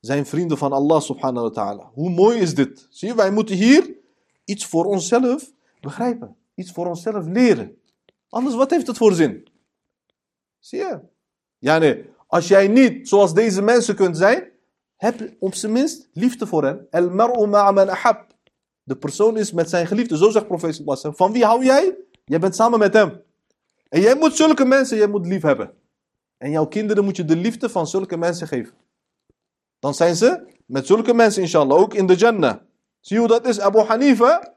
zijn 0.00 0.26
vrienden 0.26 0.58
van 0.58 0.72
Allah 0.72 1.00
subhanahu 1.00 1.46
wa 1.46 1.50
ta'ala. 1.50 1.90
Hoe 1.94 2.10
mooi 2.10 2.38
is 2.38 2.54
dit? 2.54 2.86
Zie 2.90 3.14
wij 3.14 3.30
moeten 3.30 3.56
hier 3.56 3.94
iets 4.44 4.66
voor 4.66 4.84
onszelf 4.84 5.52
begrijpen 5.80 6.36
iets 6.60 6.72
voor 6.72 6.86
onszelf 6.86 7.26
leren. 7.26 7.76
Anders, 8.28 8.54
wat 8.54 8.70
heeft 8.70 8.86
het 8.86 8.96
voor 8.96 9.12
zin? 9.12 9.48
Zie 10.58 10.78
je? 10.78 11.00
Ja, 11.58 11.78
nee. 11.78 12.04
Als 12.26 12.48
jij 12.48 12.68
niet 12.68 13.08
zoals 13.08 13.34
deze 13.34 13.62
mensen 13.62 13.94
kunt 13.94 14.16
zijn, 14.16 14.49
heb 15.00 15.34
op 15.38 15.54
zijn 15.54 15.72
minst 15.72 16.08
liefde 16.12 16.46
voor 16.46 16.64
hen. 16.64 16.86
El 16.90 17.10
mar'u 17.10 17.46
man 17.46 17.88
ahab. 17.88 18.26
De 18.82 18.96
persoon 18.96 19.36
is 19.36 19.52
met 19.52 19.70
zijn 19.70 19.86
geliefde. 19.86 20.16
Zo 20.16 20.30
zegt 20.30 20.46
profeet 20.46 20.74
sallallahu 20.74 21.16
Van 21.16 21.32
wie 21.32 21.44
hou 21.44 21.64
jij? 21.64 21.96
Jij 22.24 22.38
bent 22.38 22.54
samen 22.54 22.78
met 22.78 22.94
hem. 22.94 23.22
En 23.88 24.00
jij 24.00 24.14
moet 24.14 24.36
zulke 24.36 24.64
mensen, 24.64 24.96
jij 24.96 25.06
moet 25.06 25.26
lief 25.26 25.42
hebben. 25.42 25.72
En 26.36 26.50
jouw 26.50 26.66
kinderen 26.66 27.04
moet 27.04 27.16
je 27.16 27.24
de 27.24 27.36
liefde 27.36 27.68
van 27.68 27.86
zulke 27.86 28.16
mensen 28.16 28.46
geven. 28.48 28.74
Dan 29.78 29.94
zijn 29.94 30.16
ze 30.16 30.46
met 30.66 30.86
zulke 30.86 31.14
mensen 31.14 31.42
inshallah 31.42 31.78
ook 31.78 31.94
in 31.94 32.06
de 32.06 32.14
Jannah. 32.14 32.56
Zie 33.00 33.16
je 33.16 33.18
hoe 33.18 33.28
dat 33.28 33.46
is? 33.46 33.60
Abu 33.60 33.78
Hanifa, 33.78 34.54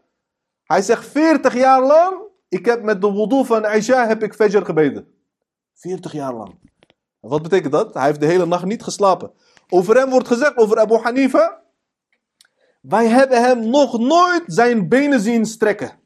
hij 0.64 0.82
zegt 0.82 1.06
40 1.06 1.54
jaar 1.56 1.86
lang, 1.86 2.22
ik 2.50 2.66
heb 2.66 2.84
met 2.84 3.02
de 3.02 3.12
wudu 3.12 3.46
van 3.46 3.66
Aisha 3.66 4.08
heb 4.08 4.24
ik 4.24 4.34
Fajr 4.34 4.66
gebeden. 4.66 5.08
40 5.74 6.12
jaar 6.12 6.34
lang. 6.34 6.60
Wat 7.20 7.42
betekent 7.42 7.72
dat? 7.72 7.94
Hij 7.94 8.06
heeft 8.06 8.20
de 8.20 8.26
hele 8.26 8.46
nacht 8.46 8.66
niet 8.66 8.84
geslapen. 8.84 9.32
Over 9.74 9.96
hem 9.96 10.10
wordt 10.10 10.28
gezegd, 10.28 10.58
over 10.58 10.80
Abu 10.80 10.96
Hanifa, 10.96 11.62
wij 12.82 13.08
hebben 13.08 13.42
hem 13.42 13.70
nog 13.70 14.00
nooit 14.00 14.44
zijn 14.46 14.90
benen 14.90 15.20
zien 15.20 15.46
strekken. 15.46 16.00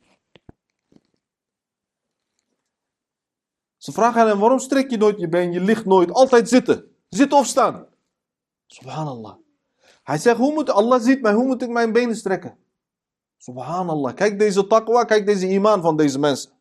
Ze 3.78 3.92
vragen 3.92 4.22
aan 4.22 4.28
hem, 4.28 4.40
waarom 4.40 4.60
strek 4.60 4.90
je 4.90 4.98
nooit 4.98 5.20
je 5.20 5.30
been? 5.30 5.52
Je 5.52 5.62
ligt 5.62 5.86
nooit, 5.86 6.12
altijd 6.12 6.50
zitten. 6.50 6.96
Zitten 7.10 7.38
of 7.38 7.46
staan. 7.46 7.88
Subhanallah. 8.68 9.36
Hij 10.04 10.18
zegt, 10.18 10.38
hoe 10.38 10.54
moet, 10.54 10.70
Allah 10.70 11.02
ziet 11.02 11.22
mij, 11.22 11.34
hoe 11.34 11.46
moet 11.46 11.62
ik 11.62 11.70
mijn 11.70 11.92
benen 11.92 12.16
strekken? 12.16 12.58
Subhanallah, 13.38 14.16
kijk 14.16 14.40
deze 14.40 14.68
taqwa, 14.68 15.04
kijk 15.04 15.26
deze 15.26 15.48
iman 15.48 15.82
van 15.82 15.98
deze 15.98 16.20
mensen. 16.20 16.52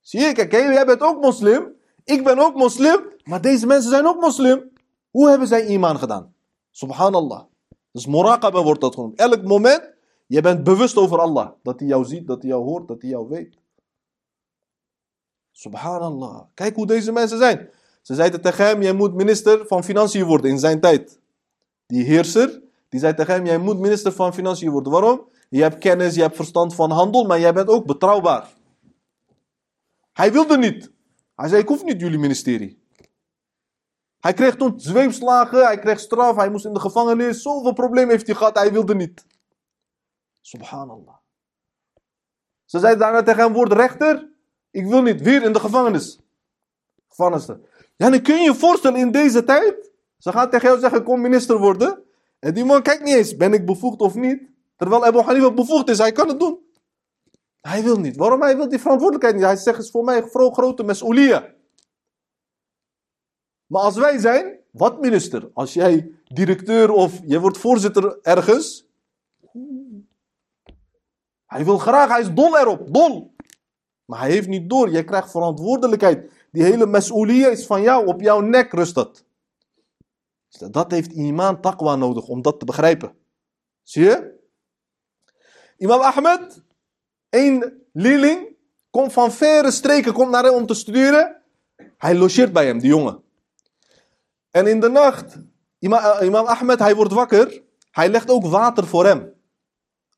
Zie 0.00 0.20
je, 0.20 0.32
kijk, 0.32 0.52
jij 0.52 0.86
bent 0.86 1.00
ook 1.00 1.20
moslim, 1.20 1.76
ik 2.04 2.24
ben 2.24 2.38
ook 2.38 2.54
moslim, 2.54 3.12
maar 3.24 3.40
deze 3.40 3.66
mensen 3.66 3.90
zijn 3.90 4.06
ook 4.06 4.20
moslim. 4.20 4.71
Hoe 5.12 5.28
hebben 5.28 5.48
zij 5.48 5.66
iman 5.66 5.98
gedaan? 5.98 6.34
Subhanallah. 6.70 7.42
Dus 7.90 8.06
moraqaba 8.06 8.62
wordt 8.62 8.80
dat 8.80 8.94
genoemd. 8.94 9.18
Elk 9.18 9.42
moment, 9.42 9.92
je 10.26 10.40
bent 10.40 10.64
bewust 10.64 10.96
over 10.96 11.18
Allah. 11.18 11.50
Dat 11.62 11.78
hij 11.80 11.88
jou 11.88 12.04
ziet, 12.04 12.26
dat 12.26 12.42
hij 12.42 12.50
jou 12.50 12.62
hoort, 12.64 12.88
dat 12.88 13.02
hij 13.02 13.10
jou 13.10 13.28
weet. 13.28 13.56
Subhanallah. 15.50 16.40
Kijk 16.54 16.76
hoe 16.76 16.86
deze 16.86 17.12
mensen 17.12 17.38
zijn. 17.38 17.70
Ze 18.02 18.14
zeiden 18.14 18.40
tegen 18.40 18.64
hem, 18.66 18.82
jij 18.82 18.92
moet 18.92 19.14
minister 19.14 19.66
van 19.66 19.84
Financiën 19.84 20.24
worden 20.24 20.50
in 20.50 20.58
zijn 20.58 20.80
tijd. 20.80 21.20
Die 21.86 22.04
heerser, 22.04 22.62
die 22.88 23.00
zei 23.00 23.14
tegen 23.14 23.34
hem, 23.34 23.46
jij 23.46 23.58
moet 23.58 23.78
minister 23.78 24.12
van 24.12 24.34
Financiën 24.34 24.70
worden. 24.70 24.92
Waarom? 24.92 25.28
Je 25.48 25.62
hebt 25.62 25.78
kennis, 25.78 26.14
je 26.14 26.20
hebt 26.20 26.36
verstand 26.36 26.74
van 26.74 26.90
handel, 26.90 27.24
maar 27.24 27.40
jij 27.40 27.52
bent 27.52 27.68
ook 27.68 27.86
betrouwbaar. 27.86 28.48
Hij 30.12 30.32
wilde 30.32 30.58
niet. 30.58 30.90
Hij 31.36 31.48
zei, 31.48 31.62
ik 31.62 31.68
hoef 31.68 31.84
niet 31.84 32.00
jullie 32.00 32.18
ministerie. 32.18 32.81
Hij 34.22 34.32
kreeg 34.32 34.56
toen 34.56 34.80
zweepslagen, 34.80 35.64
hij 35.64 35.78
kreeg 35.78 36.00
straf, 36.00 36.36
hij 36.36 36.50
moest 36.50 36.64
in 36.64 36.72
de 36.72 36.80
gevangenis. 36.80 37.42
Zoveel 37.42 37.72
problemen 37.72 38.10
heeft 38.10 38.26
hij 38.26 38.36
gehad, 38.36 38.58
hij 38.58 38.72
wilde 38.72 38.94
niet. 38.94 39.26
Subhanallah. 40.40 41.16
Ze 42.64 42.78
zeiden 42.78 43.00
daarna 43.00 43.22
tegen 43.22 43.42
hem, 43.42 43.52
word 43.52 43.72
rechter. 43.72 44.30
Ik 44.70 44.86
wil 44.86 45.02
niet, 45.02 45.20
weer 45.20 45.42
in 45.42 45.52
de 45.52 45.60
gevangenis. 45.60 46.20
Gevangenis. 47.08 47.46
Ja, 47.96 48.10
dan 48.10 48.22
kun 48.22 48.34
je 48.34 48.42
je 48.42 48.54
voorstellen 48.54 49.00
in 49.00 49.10
deze 49.10 49.44
tijd. 49.44 49.90
Ze 50.18 50.32
gaan 50.32 50.50
tegen 50.50 50.68
jou 50.68 50.80
zeggen, 50.80 51.02
kom 51.02 51.20
minister 51.20 51.58
worden. 51.58 52.02
En 52.38 52.54
die 52.54 52.64
man 52.64 52.82
kijkt 52.82 53.04
niet 53.04 53.14
eens, 53.14 53.36
ben 53.36 53.52
ik 53.52 53.66
bevoegd 53.66 54.00
of 54.00 54.14
niet? 54.14 54.42
Terwijl 54.76 55.04
Abu 55.04 55.18
Hanifa 55.18 55.52
bevoegd 55.52 55.88
is, 55.88 55.98
hij 55.98 56.12
kan 56.12 56.28
het 56.28 56.40
doen. 56.40 56.58
Hij 57.60 57.82
wil 57.82 57.98
niet. 57.98 58.16
Waarom? 58.16 58.42
Hij 58.42 58.56
wil 58.56 58.68
die 58.68 58.78
verantwoordelijkheid 58.78 59.34
niet. 59.34 59.44
Hij 59.44 59.56
zegt, 59.56 59.76
het 59.76 59.86
is 59.86 59.90
voor 59.90 60.04
mij 60.04 60.16
een 60.16 60.52
grote 60.52 60.82
mes'uliya. 60.82 61.60
Maar 63.72 63.82
als 63.82 63.96
wij 63.96 64.18
zijn, 64.18 64.58
wat 64.70 65.00
minister? 65.00 65.50
Als 65.54 65.72
jij 65.72 66.10
directeur 66.24 66.90
of 66.90 67.20
je 67.24 67.40
wordt 67.40 67.58
voorzitter 67.58 68.18
ergens. 68.22 68.86
Hij 71.46 71.64
wil 71.64 71.78
graag, 71.78 72.08
hij 72.08 72.20
is 72.20 72.34
dol 72.34 72.58
erop, 72.58 72.94
dol. 72.94 73.34
Maar 74.04 74.20
hij 74.20 74.30
heeft 74.30 74.48
niet 74.48 74.70
door, 74.70 74.90
jij 74.90 75.04
krijgt 75.04 75.30
verantwoordelijkheid. 75.30 76.30
Die 76.50 76.62
hele 76.62 76.86
mes'uliya 76.86 77.48
is 77.48 77.66
van 77.66 77.82
jou, 77.82 78.06
op 78.06 78.20
jouw 78.20 78.40
nek 78.40 78.72
rust 78.72 78.94
dat. 78.94 79.24
Dat 80.70 80.90
heeft 80.90 81.12
iman 81.12 81.60
taqwa 81.60 81.96
nodig 81.96 82.28
om 82.28 82.42
dat 82.42 82.58
te 82.58 82.64
begrijpen. 82.64 83.14
Zie 83.82 84.04
je? 84.04 84.40
Imam 85.76 86.00
Ahmed, 86.00 86.62
één 87.28 87.82
leerling, 87.92 88.56
komt 88.90 89.12
van 89.12 89.32
verre 89.32 89.70
streken, 89.70 90.12
komt 90.12 90.30
naar 90.30 90.44
hem 90.44 90.54
om 90.54 90.66
te 90.66 90.74
studeren. 90.74 91.42
Hij 91.96 92.14
logeert 92.14 92.52
bij 92.52 92.66
hem, 92.66 92.78
die 92.78 92.88
jongen. 92.88 93.21
En 94.52 94.66
in 94.66 94.80
de 94.80 94.88
nacht, 94.88 95.36
imam, 95.78 95.98
uh, 95.98 96.26
imam 96.26 96.46
Ahmed, 96.46 96.78
hij 96.78 96.94
wordt 96.94 97.12
wakker. 97.12 97.62
Hij 97.90 98.08
legt 98.08 98.30
ook 98.30 98.46
water 98.46 98.86
voor 98.86 99.06
hem. 99.06 99.32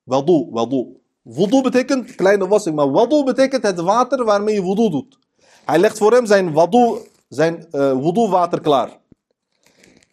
Wadu, 0.02 0.46
wadu. 0.50 1.02
Wudu 1.22 1.62
betekent 1.62 2.14
kleine 2.14 2.48
wassing, 2.48 2.76
maar 2.76 2.90
wadu 2.90 3.24
betekent 3.24 3.62
het 3.62 3.80
water 3.80 4.24
waarmee 4.24 4.54
je 4.54 4.62
wudu 4.62 4.90
doet. 4.90 5.18
Hij 5.64 5.78
legt 5.78 5.98
voor 5.98 6.12
hem 6.12 6.26
zijn 6.26 6.52
wadu, 6.52 6.98
zijn 7.28 7.66
uh, 7.72 7.92
wudu 7.92 8.28
water 8.28 8.60
klaar. 8.60 8.98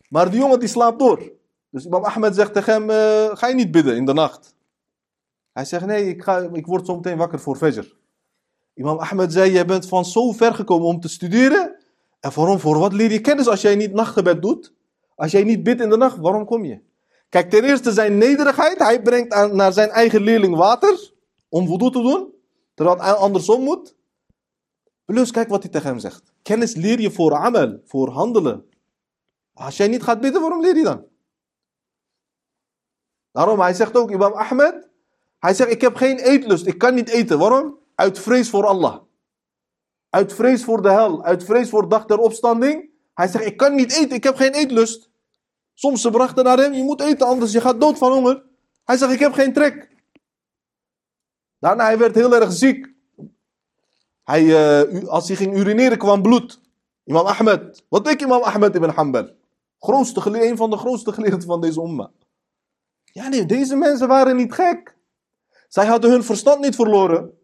Maar 0.10 0.32
die 0.32 0.40
jongen 0.40 0.60
die 0.60 0.70
slaapt 0.70 1.00
door. 1.00 1.32
Dus 1.70 1.86
imam 1.86 2.04
Ahmed 2.04 2.36
zegt 2.36 2.54
tegen 2.54 2.74
hem, 2.74 2.90
uh, 2.90 3.36
ga 3.38 3.48
je 3.48 3.56
niet 3.56 3.72
bidden 3.72 3.96
in 3.96 4.06
de 4.06 4.13
nacht? 4.13 4.56
Hij 5.54 5.66
zegt, 5.66 5.86
nee, 5.86 6.08
ik, 6.08 6.24
ga, 6.24 6.50
ik 6.54 6.66
word 6.66 6.86
zo 6.86 6.96
meteen 6.96 7.18
wakker 7.18 7.40
voor 7.40 7.56
Fajr. 7.56 7.96
Imam 8.74 8.98
Ahmed 8.98 9.34
zei, 9.34 9.51
jij 9.51 9.66
bent 9.66 9.88
van 9.88 10.06
zo 10.06 10.32
ver 10.32 10.54
gekomen 10.54 10.88
om 10.88 11.00
te 11.00 11.10
studeren. 11.10 11.71
En 12.22 12.32
waarom? 12.34 12.60
Voor 12.60 12.78
wat 12.78 12.94
leer 12.94 13.12
je 13.12 13.22
kennis 13.22 13.48
als 13.48 13.62
jij 13.62 13.75
niet 13.75 13.94
nachtgebed 13.94 14.42
doet? 14.42 14.74
Als 15.16 15.32
jij 15.32 15.44
niet 15.44 15.63
bidt 15.63 15.82
in 15.82 15.90
de 15.90 15.98
nacht, 15.98 16.18
waarom 16.18 16.46
kom 16.46 16.66
je? 16.66 16.82
Kijk, 17.30 17.50
ten 17.50 17.63
eerste 17.63 17.92
zijn 17.92 18.18
nederigheid. 18.18 18.78
Hij 18.78 19.01
brengt 19.01 19.34
aan, 19.34 19.56
naar 19.56 19.74
zijn 19.74 19.90
eigen 19.90 20.22
leerling 20.22 20.56
water 20.56 21.13
om 21.50 21.68
wudu 21.68 21.92
te 21.92 22.01
doen. 22.01 22.34
Terwijl 22.74 22.98
het 22.98 23.16
andersom 23.16 23.63
moet. 23.63 23.96
Plus, 25.06 25.32
kijk 25.32 25.50
wat 25.50 25.63
hij 25.63 25.72
tegen 25.72 25.88
hem 25.88 26.00
zegt. 26.00 26.34
Kennis 26.42 26.75
leer 26.75 27.00
je 27.00 27.12
voor 27.12 27.36
amal, 27.36 27.82
voor 27.86 28.10
handelen. 28.10 28.66
Als 29.54 29.78
jij 29.78 29.88
niet 29.88 30.04
gaat 30.04 30.22
bidden, 30.22 30.42
waarom 30.42 30.62
leer 30.62 30.75
je 30.75 30.84
dan? 30.84 31.06
Daarom, 33.32 33.60
hij 33.60 33.74
zegt 33.74 33.98
ook, 33.98 34.12
Imam 34.12 34.34
Ahmed, 34.34 34.90
hij 35.40 35.54
zegt, 35.54 35.72
ik 35.72 35.82
heb 35.82 35.96
geen 35.96 36.18
eetlust, 36.18 36.66
ik 36.66 36.78
kan 36.78 36.94
niet 36.94 37.10
eten. 37.10 37.40
Waarom? 37.40 37.78
Uit 37.96 38.20
vrees 38.20 38.50
voor 38.50 38.66
Allah. 38.66 39.01
Uit 40.12 40.34
vrees 40.34 40.63
voor 40.63 40.82
de 40.82 40.89
hel, 40.89 41.24
uit 41.24 41.44
vrees 41.44 41.70
voor 41.70 41.82
de 41.82 41.88
dag 41.88 42.06
der 42.06 42.18
opstanding. 42.18 42.89
Hij 43.13 43.27
zegt, 43.27 43.46
ik 43.46 43.58
kan 43.58 43.75
niet 43.75 43.91
eten, 43.91 44.15
ik 44.15 44.24
heb 44.24 44.36
geen 44.36 44.53
eetlust. 44.53 45.10
Soms 45.74 46.01
ze 46.01 46.10
brachten 46.10 46.44
naar 46.44 46.58
hem, 46.58 46.74
je 46.74 46.84
moet 46.84 47.01
eten, 47.01 47.27
anders 47.27 47.51
je 47.51 47.62
gaat 47.62 47.82
dood 47.82 47.98
van 47.98 48.12
honger. 48.12 48.44
Hij 48.84 48.98
zegt, 48.98 49.12
ik 49.12 49.20
heb 49.20 49.34
geen 49.34 49.53
trek. 49.53 49.89
Daarna, 51.60 51.84
hij 51.84 51.98
werd 51.98 52.15
heel 52.15 52.36
erg 52.36 52.51
ziek. 52.51 52.94
Hij, 54.24 54.44
uh, 54.44 55.08
als 55.08 55.27
hij 55.27 55.38
ging 55.38 55.58
urineren, 55.58 55.98
kwam 55.98 56.22
bloed. 56.22 56.62
Imam 57.03 57.25
Ahmed. 57.25 57.86
Wat 57.89 58.06
denk 58.06 58.22
Imam 58.22 58.41
Ahmed 58.41 58.75
ibn 58.75 58.89
Hanbal? 58.89 59.30
Grootste, 59.80 60.44
een 60.50 60.58
van 60.58 60.70
de 60.70 60.77
grootste 60.77 61.12
geleerden 61.12 61.41
van 61.41 61.62
deze 61.62 61.82
umma. 61.82 62.12
Ja, 63.03 63.27
nee, 63.27 63.46
deze 63.46 63.75
mensen 63.75 64.08
waren 64.08 64.36
niet 64.36 64.53
gek. 64.53 64.98
Zij 65.68 65.86
hadden 65.86 66.12
hun 66.12 66.24
verstand 66.24 66.60
niet 66.60 66.75
verloren. 66.75 67.40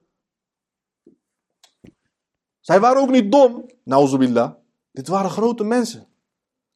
Zij 2.67 2.79
waren 2.79 3.01
ook 3.01 3.09
niet 3.09 3.31
dom. 3.31 3.65
Nauzubillah. 3.83 4.51
Dit 4.91 5.07
waren 5.07 5.29
grote 5.29 5.63
mensen. 5.63 6.07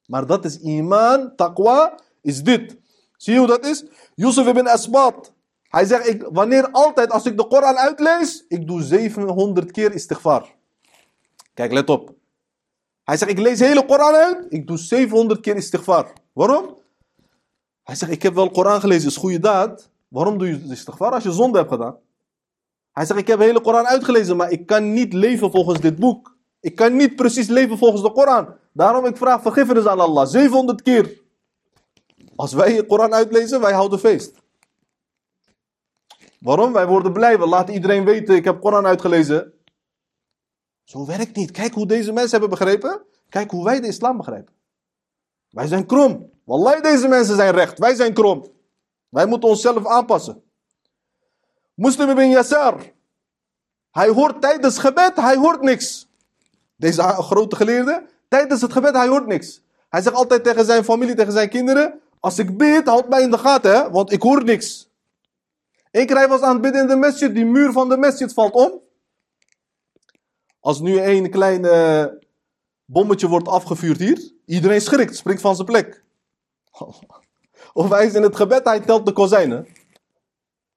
Maar 0.05 0.25
dat 0.25 0.45
is 0.45 0.59
iman, 0.59 1.35
taqwa, 1.35 1.99
is 2.21 2.43
dit. 2.43 2.77
Zie 3.17 3.33
je 3.33 3.39
hoe 3.39 3.47
dat 3.47 3.65
is? 3.65 3.85
Yusuf 4.15 4.47
ibn 4.47 4.67
Asbat. 4.67 5.33
Hij 5.63 5.85
zegt, 5.85 6.07
ik, 6.07 6.27
wanneer 6.31 6.71
altijd 6.71 7.11
als 7.11 7.25
ik 7.25 7.37
de 7.37 7.47
Koran 7.47 7.77
uitlees, 7.77 8.45
ik 8.47 8.67
doe 8.67 8.81
700 8.81 9.71
keer 9.71 9.93
istighfar. 9.93 10.55
Kijk, 11.53 11.71
let 11.71 11.89
op. 11.89 12.13
Hij 13.03 13.17
zegt, 13.17 13.31
ik 13.31 13.39
lees 13.39 13.57
de 13.57 13.65
hele 13.65 13.85
Koran 13.85 14.13
uit, 14.13 14.45
ik 14.49 14.67
doe 14.67 14.77
700 14.77 15.39
keer 15.39 15.55
istighfar. 15.55 16.13
Waarom? 16.33 16.77
Hij 17.83 17.95
zegt, 17.95 18.11
ik 18.11 18.21
heb 18.21 18.33
wel 18.33 18.51
Koran 18.51 18.79
gelezen, 18.79 19.09
is 19.09 19.17
goede 19.17 19.39
daad. 19.39 19.89
Waarom 20.07 20.37
doe 20.37 20.47
je 20.47 20.67
istighfar 20.69 21.11
als 21.11 21.23
je 21.23 21.31
zonde 21.31 21.57
hebt 21.57 21.71
gedaan? 21.71 21.97
Hij 22.91 23.05
zegt, 23.05 23.19
ik 23.19 23.27
heb 23.27 23.39
de 23.39 23.45
hele 23.45 23.61
Koran 23.61 23.87
uitgelezen, 23.87 24.37
maar 24.37 24.51
ik 24.51 24.65
kan 24.65 24.93
niet 24.93 25.13
leven 25.13 25.51
volgens 25.51 25.79
dit 25.79 25.99
boek. 25.99 26.37
Ik 26.59 26.75
kan 26.75 26.95
niet 26.95 27.15
precies 27.15 27.47
leven 27.47 27.77
volgens 27.77 28.01
de 28.01 28.11
Koran. 28.11 28.55
Daarom 28.73 29.05
ik 29.05 29.17
vraag 29.17 29.41
vergiffenis 29.41 29.85
aan 29.85 29.99
Allah. 29.99 30.27
700 30.27 30.81
keer. 30.81 31.21
Als 32.35 32.53
wij 32.53 32.75
de 32.75 32.85
Koran 32.85 33.13
uitlezen, 33.13 33.61
wij 33.61 33.73
houden 33.73 33.99
feest. 33.99 34.39
Waarom? 36.39 36.73
Wij 36.73 36.87
worden 36.87 37.13
blij. 37.13 37.39
We 37.39 37.47
laten 37.47 37.73
iedereen 37.73 38.05
weten, 38.05 38.35
ik 38.35 38.43
heb 38.43 38.61
Koran 38.61 38.85
uitgelezen. 38.85 39.53
Zo 40.83 41.05
werkt 41.05 41.35
niet. 41.35 41.51
Kijk 41.51 41.73
hoe 41.73 41.85
deze 41.85 42.11
mensen 42.11 42.39
hebben 42.39 42.49
begrepen. 42.49 43.05
Kijk 43.29 43.51
hoe 43.51 43.63
wij 43.63 43.79
de 43.79 43.87
islam 43.87 44.17
begrijpen. 44.17 44.53
Wij 45.49 45.67
zijn 45.67 45.85
krom. 45.85 46.29
Wallahi, 46.45 46.81
deze 46.81 47.07
mensen 47.07 47.35
zijn 47.35 47.53
recht. 47.53 47.79
Wij 47.79 47.95
zijn 47.95 48.13
krom. 48.13 48.51
Wij 49.09 49.25
moeten 49.25 49.49
onszelf 49.49 49.87
aanpassen. 49.87 50.43
Muslim 51.81 52.09
ibn 52.09 52.29
Yasar. 52.29 52.93
Hij 53.91 54.09
hoort 54.09 54.41
tijdens 54.41 54.77
gebed, 54.77 55.15
hij 55.15 55.35
hoort 55.35 55.61
niks. 55.61 56.07
Deze 56.75 57.01
grote 57.01 57.55
geleerde, 57.55 58.05
tijdens 58.27 58.61
het 58.61 58.71
gebed, 58.71 58.95
hij 58.95 59.07
hoort 59.07 59.27
niks. 59.27 59.61
Hij 59.89 60.01
zegt 60.01 60.15
altijd 60.15 60.43
tegen 60.43 60.65
zijn 60.65 60.83
familie, 60.83 61.15
tegen 61.15 61.31
zijn 61.31 61.49
kinderen, 61.49 61.99
als 62.19 62.39
ik 62.39 62.57
bid, 62.57 62.87
houd 62.87 63.09
mij 63.09 63.21
in 63.21 63.31
de 63.31 63.37
gaten, 63.37 63.71
hè, 63.71 63.89
want 63.89 64.11
ik 64.11 64.21
hoor 64.21 64.43
niks. 64.43 64.89
Eén 65.91 66.05
keer 66.05 66.15
hij 66.15 66.27
was 66.27 66.41
aan 66.41 66.53
het 66.53 66.61
bidden 66.61 66.81
in 66.81 66.87
de 66.87 66.95
masjid, 66.95 67.33
die 67.33 67.45
muur 67.45 67.71
van 67.71 67.89
de 67.89 67.97
masjid 67.97 68.33
valt 68.33 68.53
om. 68.53 68.81
Als 70.59 70.79
nu 70.79 70.99
een 70.99 71.29
klein 71.29 71.61
bommetje 72.85 73.27
wordt 73.27 73.47
afgevuurd 73.47 73.99
hier, 73.99 74.31
iedereen 74.45 74.81
schrikt, 74.81 75.15
springt 75.15 75.41
van 75.41 75.55
zijn 75.55 75.67
plek. 75.67 76.03
Of 77.73 77.89
hij 77.89 78.05
is 78.05 78.13
in 78.13 78.23
het 78.23 78.35
gebed, 78.35 78.63
hij 78.63 78.79
telt 78.79 79.05
de 79.05 79.13
kozijnen. 79.13 79.67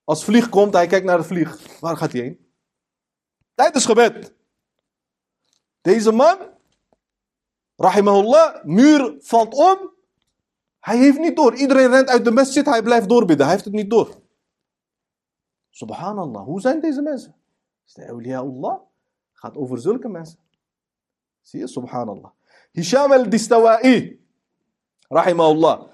Als 0.05 0.25
vlieg 0.25 0.49
komt, 0.49 0.75
hij 0.75 0.87
kijkt 0.87 1.07
naar 1.07 1.19
de 1.19 1.25
vlieg. 1.25 1.81
Waar 1.81 1.97
gaat 1.97 2.13
hij 2.13 2.21
heen? 2.21 2.53
Tijdens 3.55 3.85
gebed. 3.85 4.35
Deze 5.81 6.13
man, 6.13 6.39
rahimahullah, 7.77 8.65
muur 8.65 9.17
valt 9.21 9.55
om. 9.55 9.93
Hij 10.81 10.99
heeft 10.99 11.19
niet 11.19 11.37
door. 11.37 11.55
Iedereen 11.55 11.91
rent 11.91 12.09
uit 12.09 12.25
de 12.25 12.31
masjid, 12.31 12.67
hij 12.67 12.83
blijft 12.83 13.09
doorbidden. 13.09 13.47
Hij 13.47 13.55
heeft 13.55 13.65
het 13.65 13.75
niet 13.75 13.91
door. 13.91 14.23
Subhanallah, 15.71 16.45
hoe 16.45 16.61
zijn 16.61 16.81
deze 16.81 17.03
mensen? 17.03 17.37
De 17.85 18.37
Allah 18.37 18.81
gaat 19.33 19.57
over 19.57 19.81
zulke 19.81 20.09
mensen. 20.09 20.39
Zie 21.41 21.61
je, 21.61 21.67
subhanallah. 21.67 22.31
Hisham 22.71 23.13
al-Distawa'i, 23.13 24.27
rahimahullah. 25.09 25.91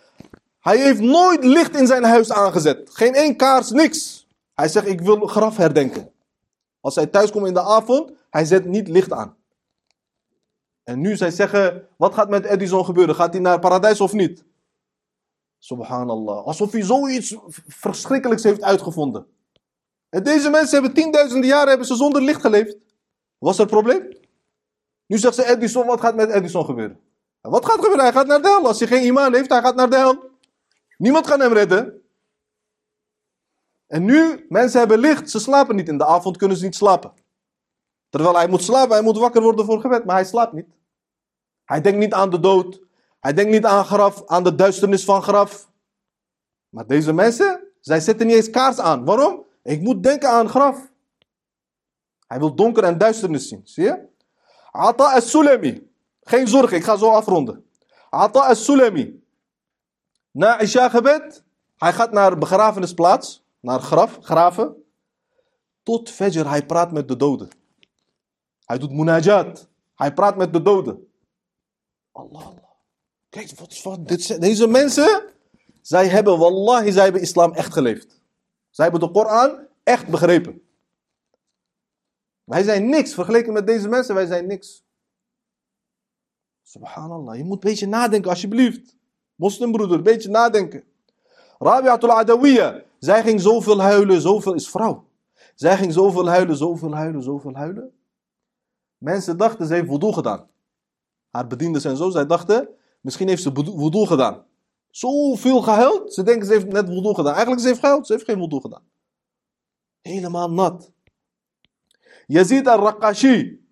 Hij 0.61 0.79
heeft 0.79 1.01
nooit 1.01 1.45
licht 1.45 1.77
in 1.77 1.87
zijn 1.87 2.05
huis 2.05 2.33
aangezet. 2.33 2.91
Geen 2.93 3.15
één 3.15 3.37
kaars, 3.37 3.71
niks. 3.71 4.27
Hij 4.55 4.69
zegt, 4.69 4.87
ik 4.87 5.01
wil 5.01 5.27
graf 5.27 5.57
herdenken. 5.57 6.13
Als 6.81 6.95
hij 6.95 7.07
thuis 7.07 7.31
komt 7.31 7.47
in 7.47 7.55
de 7.55 7.63
avond, 7.63 8.13
hij 8.31 8.45
zet 8.45 8.65
niet 8.65 8.89
licht 8.89 9.13
aan. 9.13 9.37
En 10.83 11.01
nu 11.01 11.17
zij 11.17 11.31
zeggen, 11.31 11.89
wat 11.97 12.15
gaat 12.15 12.29
met 12.29 12.45
Edison 12.45 12.85
gebeuren? 12.85 13.15
Gaat 13.15 13.33
hij 13.33 13.43
naar 13.43 13.59
paradijs 13.59 14.01
of 14.01 14.13
niet? 14.13 14.45
Subhanallah. 15.59 16.47
Alsof 16.47 16.73
hij 16.73 16.83
zoiets 16.83 17.37
verschrikkelijks 17.67 18.43
heeft 18.43 18.63
uitgevonden. 18.63 19.27
En 20.09 20.23
deze 20.23 20.51
mensen 20.51 20.73
hebben 20.73 20.95
tienduizenden 20.95 21.49
jaren 21.49 21.69
hebben 21.69 21.87
ze 21.87 21.95
zonder 21.95 22.23
licht 22.23 22.41
geleefd. 22.41 22.77
Was 23.39 23.57
er 23.57 23.63
een 23.63 23.69
probleem? 23.69 24.09
Nu 25.07 25.19
zegt 25.19 25.35
ze 25.35 25.47
Edison, 25.47 25.87
wat 25.87 26.01
gaat 26.01 26.15
met 26.15 26.31
Edison 26.31 26.65
gebeuren? 26.65 27.01
En 27.41 27.51
wat 27.51 27.67
gaat 27.67 27.75
gebeuren? 27.75 28.01
Hij 28.01 28.13
gaat 28.13 28.27
naar 28.27 28.43
de 28.43 28.49
hel. 28.49 28.67
Als 28.67 28.79
hij 28.79 28.89
geen 28.89 29.05
imaan 29.05 29.35
heeft, 29.35 29.51
hij 29.51 29.61
gaat 29.61 29.75
naar 29.75 29.91
de 29.91 29.97
hel. 29.97 30.30
Niemand 31.01 31.27
kan 31.27 31.41
hem 31.41 31.53
redden. 31.53 32.03
En 33.87 34.05
nu, 34.05 34.47
mensen 34.49 34.79
hebben 34.79 34.99
licht, 34.99 35.31
ze 35.31 35.39
slapen 35.39 35.77
niet. 35.77 35.89
In 35.89 35.99
de 35.99 36.07
avond 36.07 36.37
kunnen 36.37 36.57
ze 36.57 36.65
niet 36.65 36.75
slapen. 36.75 37.13
Terwijl 38.09 38.37
hij 38.37 38.49
moet 38.49 38.63
slapen, 38.63 38.93
hij 38.93 39.03
moet 39.03 39.19
wakker 39.19 39.43
worden 39.43 39.65
voor 39.65 39.81
gebed, 39.81 40.05
maar 40.05 40.15
hij 40.15 40.25
slaapt 40.25 40.53
niet. 40.53 40.67
Hij 41.65 41.81
denkt 41.81 41.99
niet 41.99 42.13
aan 42.13 42.31
de 42.31 42.41
dood. 42.41 42.81
Hij 43.21 43.33
denkt 43.33 43.51
niet 43.51 43.65
aan 43.65 43.85
graf, 43.85 44.27
aan 44.27 44.45
de 44.45 44.55
duisternis 44.55 45.05
van 45.05 45.23
graf. 45.23 45.71
Maar 46.69 46.87
deze 46.87 47.13
mensen, 47.13 47.61
zij 47.81 48.01
zetten 48.01 48.27
niet 48.27 48.37
eens 48.37 48.51
kaars 48.51 48.79
aan. 48.79 49.05
Waarom? 49.05 49.45
Ik 49.63 49.81
moet 49.81 50.03
denken 50.03 50.29
aan 50.29 50.49
graf. 50.49 50.91
Hij 52.27 52.39
wil 52.39 52.55
donker 52.55 52.85
en 52.85 52.99
duisternis 52.99 53.49
zien. 53.49 53.61
Zie 53.65 53.85
je? 53.85 54.09
Ata 54.71 55.15
as-Sulemi. 55.15 55.91
Geen 56.23 56.49
zorgen, 56.49 56.77
ik 56.77 56.85
ga 56.85 56.97
zo 56.97 57.11
afronden. 57.11 57.65
Ata 58.11 58.41
as-Sulemi. 58.41 59.20
Na 60.31 60.59
Isha 60.59 60.89
gebed, 60.89 61.45
hij 61.77 61.93
gaat 61.93 62.13
naar 62.13 62.39
begrafenisplaats, 62.39 63.45
naar 63.61 63.81
graf, 63.81 64.19
graven. 64.21 64.85
Tot 65.83 66.11
Fajr, 66.11 66.49
hij 66.49 66.67
praat 66.67 66.93
met 66.93 67.09
de 67.09 67.17
doden. 67.17 67.49
Hij 68.65 68.79
doet 68.79 68.93
munajat. 68.93 69.69
Hij 69.95 70.15
praat 70.15 70.37
met 70.37 70.53
de 70.53 70.63
doden. 70.63 71.13
Allah, 72.13 72.47
Allah. 72.47 72.71
Kijk, 73.29 73.51
wat, 73.59 73.83
wat, 73.83 74.09
dit, 74.09 74.41
deze 74.41 74.67
mensen, 74.67 75.23
zij 75.81 76.09
hebben, 76.09 76.39
wallahi, 76.39 76.93
zij 76.93 77.05
hebben 77.05 77.21
islam 77.21 77.53
echt 77.53 77.73
geleefd. 77.73 78.21
Zij 78.71 78.85
hebben 78.85 79.09
de 79.09 79.11
Koran 79.11 79.67
echt 79.83 80.09
begrepen. 80.09 80.63
Wij 82.45 82.63
zijn 82.63 82.89
niks, 82.89 83.15
vergeleken 83.15 83.53
met 83.53 83.67
deze 83.67 83.89
mensen, 83.89 84.15
wij 84.15 84.27
zijn 84.27 84.47
niks. 84.47 84.85
Subhanallah, 86.63 87.37
je 87.37 87.45
moet 87.45 87.65
een 87.65 87.71
beetje 87.71 87.87
nadenken 87.87 88.31
alsjeblieft. 88.31 88.97
Moslimbroeder, 89.41 90.03
beetje 90.03 90.29
nadenken. 90.29 90.85
Rabi'atul 91.59 92.11
Adawiyya, 92.11 92.83
zij 92.99 93.23
ging 93.23 93.41
zoveel 93.41 93.81
huilen, 93.81 94.21
zoveel 94.21 94.55
is 94.55 94.69
vrouw. 94.69 95.09
Zij 95.55 95.77
ging 95.77 95.93
zoveel 95.93 96.29
huilen, 96.29 96.57
zoveel 96.57 96.95
huilen, 96.95 97.23
zoveel 97.23 97.55
huilen. 97.55 97.93
Mensen 98.99 99.37
dachten, 99.37 99.67
ze 99.67 99.75
heeft 99.75 99.89
wudu 99.89 100.13
gedaan. 100.13 100.49
Haar 101.31 101.47
bedienden 101.47 101.83
en 101.83 101.97
zo, 101.97 102.11
zij 102.11 102.27
dachten, 102.27 102.69
misschien 103.01 103.29
heeft 103.29 103.43
ze 103.43 103.53
wudu 103.53 104.07
gedaan. 104.07 104.45
Zoveel 104.91 105.63
gehuild, 105.63 106.15
ze 106.15 106.23
denken 106.23 106.47
ze 106.47 106.53
heeft 106.53 106.73
net 106.73 106.89
wudu 106.89 107.15
gedaan. 107.15 107.33
Eigenlijk 107.33 107.61
ze 107.61 107.69
heeft 107.69 107.81
gehuild, 107.81 108.07
ze 108.07 108.13
heeft 108.13 108.25
geen 108.25 108.39
wudu 108.39 108.61
gedaan. 108.61 108.83
Helemaal 110.01 110.51
nat. 110.51 110.93
Yazid 112.27 112.67
al-Raqashi. 112.67 113.69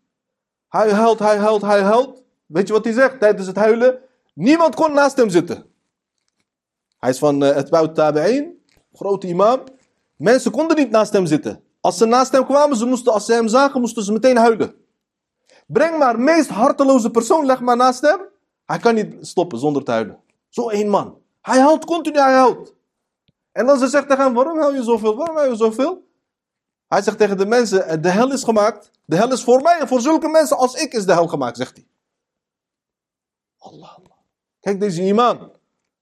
Hij 0.68 0.92
huilt, 0.92 1.18
hij 1.18 1.38
huilt, 1.38 1.62
hij 1.62 1.82
huilt. 1.82 2.22
Weet 2.46 2.66
je 2.66 2.72
wat 2.72 2.84
hij 2.84 2.92
zegt 2.92 3.20
tijdens 3.20 3.46
het 3.46 3.56
huilen? 3.56 4.06
Niemand 4.38 4.74
kon 4.74 4.92
naast 4.92 5.16
hem 5.16 5.30
zitten. 5.30 5.66
Hij 6.98 7.10
is 7.10 7.18
van 7.18 7.42
uh, 7.42 7.54
het 7.54 7.70
Bout 7.70 7.94
Tabi'in, 7.94 8.64
grote 8.92 9.26
imam. 9.26 9.60
Mensen 10.16 10.50
konden 10.50 10.76
niet 10.76 10.90
naast 10.90 11.12
hem 11.12 11.26
zitten. 11.26 11.62
Als 11.80 11.96
ze 11.96 12.06
naast 12.06 12.32
hem 12.32 12.44
kwamen, 12.44 12.76
ze 12.76 12.86
moesten, 12.86 13.12
als 13.12 13.24
ze 13.24 13.32
hem 13.32 13.48
zagen, 13.48 13.80
moesten 13.80 14.02
ze 14.02 14.12
meteen 14.12 14.36
huilen. 14.36 14.74
Breng 15.66 15.98
maar 15.98 16.20
meest 16.20 16.48
harteloze 16.48 17.10
persoon, 17.10 17.46
leg 17.46 17.60
maar 17.60 17.76
naast 17.76 18.00
hem. 18.00 18.20
Hij 18.64 18.78
kan 18.78 18.94
niet 18.94 19.26
stoppen 19.26 19.58
zonder 19.58 19.84
te 19.84 19.90
huilen. 19.90 20.20
Zo 20.48 20.68
één 20.68 20.88
man. 20.88 21.18
Hij 21.40 21.60
huilt 21.60 21.84
continu, 21.84 22.18
hij 22.18 22.34
huilt. 22.34 22.74
En 23.52 23.66
dan 23.66 23.78
ze 23.78 23.86
zegt 23.86 24.08
tegen 24.08 24.24
hem, 24.24 24.34
waarom 24.34 24.58
huil 24.58 24.74
je 24.74 24.82
zoveel? 24.82 25.16
Waarom 25.16 25.36
huil 25.36 25.50
je 25.50 25.56
zoveel? 25.56 26.06
Hij 26.88 27.02
zegt 27.02 27.18
tegen 27.18 27.36
de 27.36 27.46
mensen, 27.46 28.02
de 28.02 28.10
hel 28.10 28.32
is 28.32 28.44
gemaakt. 28.44 28.90
De 29.04 29.16
hel 29.16 29.32
is 29.32 29.42
voor 29.42 29.62
mij 29.62 29.78
en 29.78 29.88
voor 29.88 30.00
zulke 30.00 30.28
mensen 30.28 30.56
als 30.56 30.74
ik 30.74 30.92
is 30.92 31.06
de 31.06 31.12
hel 31.12 31.26
gemaakt, 31.26 31.56
zegt 31.56 31.76
hij. 31.76 31.86
Allah, 33.58 33.96
Allah. 33.96 34.17
Kijk 34.68 34.80
deze 34.80 35.02
iman. 35.02 35.50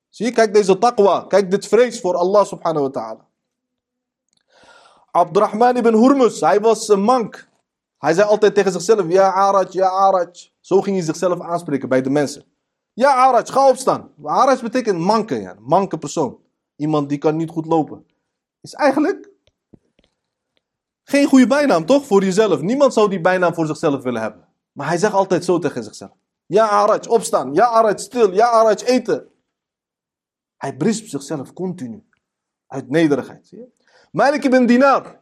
Zie 0.08 0.26
je, 0.26 0.32
kijk 0.32 0.54
deze 0.54 0.78
taqwa. 0.78 1.24
Kijk 1.28 1.50
dit 1.50 1.66
vrees 1.66 2.00
voor 2.00 2.14
Allah 2.16 2.44
subhanahu 2.44 2.82
wa 2.82 2.90
ta'ala. 2.90 3.26
Abdurrahman 5.10 5.76
ibn 5.76 5.94
Hurmus, 5.94 6.40
hij 6.40 6.60
was 6.60 6.88
een 6.88 7.00
mank. 7.00 7.48
Hij 7.98 8.14
zei 8.14 8.28
altijd 8.28 8.54
tegen 8.54 8.72
zichzelf, 8.72 9.08
ja 9.08 9.32
Araj, 9.32 9.66
ja 9.70 9.88
Araj. 9.88 10.30
Zo 10.60 10.80
ging 10.80 10.96
hij 10.96 11.04
zichzelf 11.04 11.40
aanspreken 11.40 11.88
bij 11.88 12.02
de 12.02 12.10
mensen. 12.10 12.44
Ja 12.92 13.14
Araj, 13.14 13.46
ga 13.46 13.68
opstaan. 13.68 14.10
Araj 14.24 14.60
betekent 14.62 14.98
manke, 14.98 15.34
ja. 15.34 15.56
manke 15.60 15.98
persoon. 15.98 16.38
Iemand 16.76 17.08
die 17.08 17.18
kan 17.18 17.36
niet 17.36 17.50
goed 17.50 17.66
lopen. 17.66 18.06
Is 18.60 18.74
eigenlijk 18.74 19.30
geen 21.02 21.26
goede 21.26 21.46
bijnaam, 21.46 21.86
toch? 21.86 22.06
Voor 22.06 22.24
jezelf. 22.24 22.60
Niemand 22.60 22.92
zou 22.92 23.08
die 23.08 23.20
bijnaam 23.20 23.54
voor 23.54 23.66
zichzelf 23.66 24.02
willen 24.02 24.22
hebben. 24.22 24.48
Maar 24.72 24.86
hij 24.86 24.98
zegt 24.98 25.12
altijd 25.12 25.44
zo 25.44 25.58
tegen 25.58 25.84
zichzelf. 25.84 26.25
Ja 26.46 26.68
Araj, 26.68 27.06
opstaan. 27.08 27.54
Ja 27.54 27.66
Araj, 27.66 27.98
stil. 27.98 28.32
Ja 28.32 28.50
Araj, 28.50 28.82
eten. 28.84 29.28
Hij 30.56 30.76
brispt 30.76 31.10
zichzelf 31.10 31.52
continu. 31.52 32.04
Uit 32.66 32.90
nederigheid. 32.90 33.52
Malik 34.12 34.44
ibn 34.44 34.66
Dinar, 34.66 35.20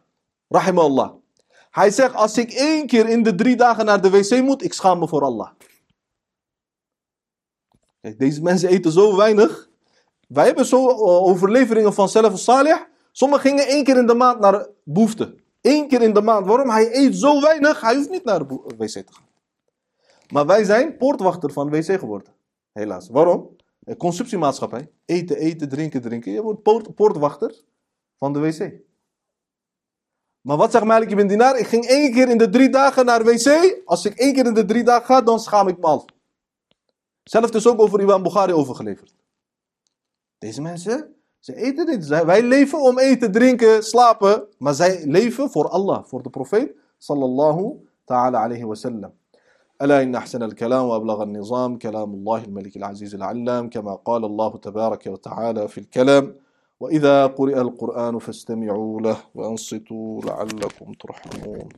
rahimahullah. 0.49 1.13
Hij 1.71 1.91
zegt, 1.91 2.15
als 2.15 2.39
ik 2.39 2.53
één 2.53 2.87
keer 2.87 3.09
in 3.09 3.23
de 3.23 3.35
drie 3.35 3.57
dagen 3.57 3.85
naar 3.85 4.01
de 4.01 4.11
wc 4.11 4.43
moet, 4.43 4.63
ik 4.65 4.73
schaam 4.73 4.99
me 4.99 5.09
voor 5.09 5.23
Allah. 5.23 5.51
Kijk, 8.01 8.19
deze 8.19 8.43
mensen 8.43 8.69
eten 8.69 8.93
zo 8.93 9.17
weinig. 9.17 9.69
Wij 10.29 10.47
hebben 10.47 10.67
zo 10.67 10.89
eh, 10.89 10.99
overleveringen 11.01 11.95
van 11.95 12.09
Salaf 12.09 12.39
Salih. 12.39 12.77
Sommigen 13.13 13.51
gingen 13.51 13.67
één 13.67 13.85
keer 13.85 13.97
in 13.97 14.07
de 14.07 14.15
maand 14.15 14.41
naar 14.41 14.67
behoefte. 14.85 15.37
Eén 15.61 15.89
keer 15.89 16.03
in 16.03 16.13
de 16.13 16.21
maand. 16.21 16.47
Waarom? 16.47 16.71
Hij 16.71 16.97
eet 16.97 17.17
zo 17.17 17.41
weinig, 17.41 17.81
hij 17.81 17.95
hoeft 17.95 18.11
niet 18.11 18.25
naar 18.25 18.47
de 18.47 18.61
wc 18.77 18.89
te 18.89 19.13
gaan. 19.13 19.34
Maar 20.35 20.47
wij 20.47 20.65
zijn 20.65 20.97
poortwachter 20.97 21.53
van 21.53 21.71
wc 21.71 21.99
geworden. 21.99 22.33
Helaas. 22.73 23.09
Waarom? 23.09 23.57
Consumptiemaatschappij. 23.99 24.91
Eten, 25.05 25.37
eten, 25.37 25.69
drinken, 25.69 26.01
drinken. 26.01 26.33
Je 26.33 26.43
wordt 26.43 26.63
poortwachter 26.95 27.63
van 28.19 28.33
de 28.33 28.39
wc. 28.39 28.73
Maar 30.41 30.57
wat 30.57 30.71
zegt 30.71 30.85
Malik 30.85 31.11
ibn 31.11 31.27
Dinar? 31.27 31.59
Ik 31.59 31.67
ging 31.67 31.85
één 31.85 32.13
keer 32.13 32.29
in 32.29 32.39
de 32.39 32.49
drie 32.49 32.71
dagen 32.71 33.05
naar 33.05 33.25
de 33.25 33.25
wc. 33.25 33.81
Als 33.85 34.05
ik 34.05 34.15
één 34.15 34.35
keer 34.35 34.47
in 34.47 34.55
de 34.55 34.65
drie 34.65 34.85
dagen 34.85 35.05
ga, 35.05 35.21
dan 35.21 35.41
schaam 35.41 35.69
ik 35.69 35.79
me 35.79 35.85
al. 35.85 36.05
Zelf 37.23 37.51
is 37.51 37.67
ook 37.67 37.81
over 37.81 38.01
Imam 38.01 38.23
Bukhari 38.23 38.53
overgeleverd. 38.53 39.15
Deze 40.39 40.63
mensen, 40.63 41.15
ze 41.39 41.55
eten 41.55 41.87
niet. 41.87 42.07
Wij 42.07 42.43
leven 42.43 42.81
om 42.81 42.99
eten, 42.99 43.33
drinken, 43.33 43.83
slapen. 43.83 44.47
Maar 44.59 44.75
zij 44.75 45.07
leven 45.07 45.51
voor 45.51 45.69
Allah, 45.69 46.05
voor 46.05 46.23
de 46.23 46.31
profeet. 46.31 46.73
Sallallahu 46.99 47.89
ta'ala 48.05 48.43
alayhi 48.43 48.65
wa 48.65 48.75
sallam. 48.75 49.23
ألا 49.85 50.03
إن 50.03 50.15
أحسن 50.15 50.43
الكلام 50.43 50.85
وأبلغ 50.85 51.23
النظام 51.23 51.79
كلام 51.79 52.15
الله 52.15 52.45
الملك 52.45 52.77
العزيز 52.77 53.15
العلام 53.15 53.69
كما 53.71 53.95
قال 53.95 54.25
الله 54.25 54.57
تبارك 54.57 55.07
وتعالى 55.07 55.69
في 55.69 55.79
الكلام. 55.79 56.35
وإذا 56.81 57.27
قرئ 57.27 57.61
القرآن 57.61 58.19
فاستمعوا 58.19 59.01
له 59.01 59.17
وأنصتوا 59.35 60.23
لعلكم 60.23 60.93
ترحمون. 60.93 61.69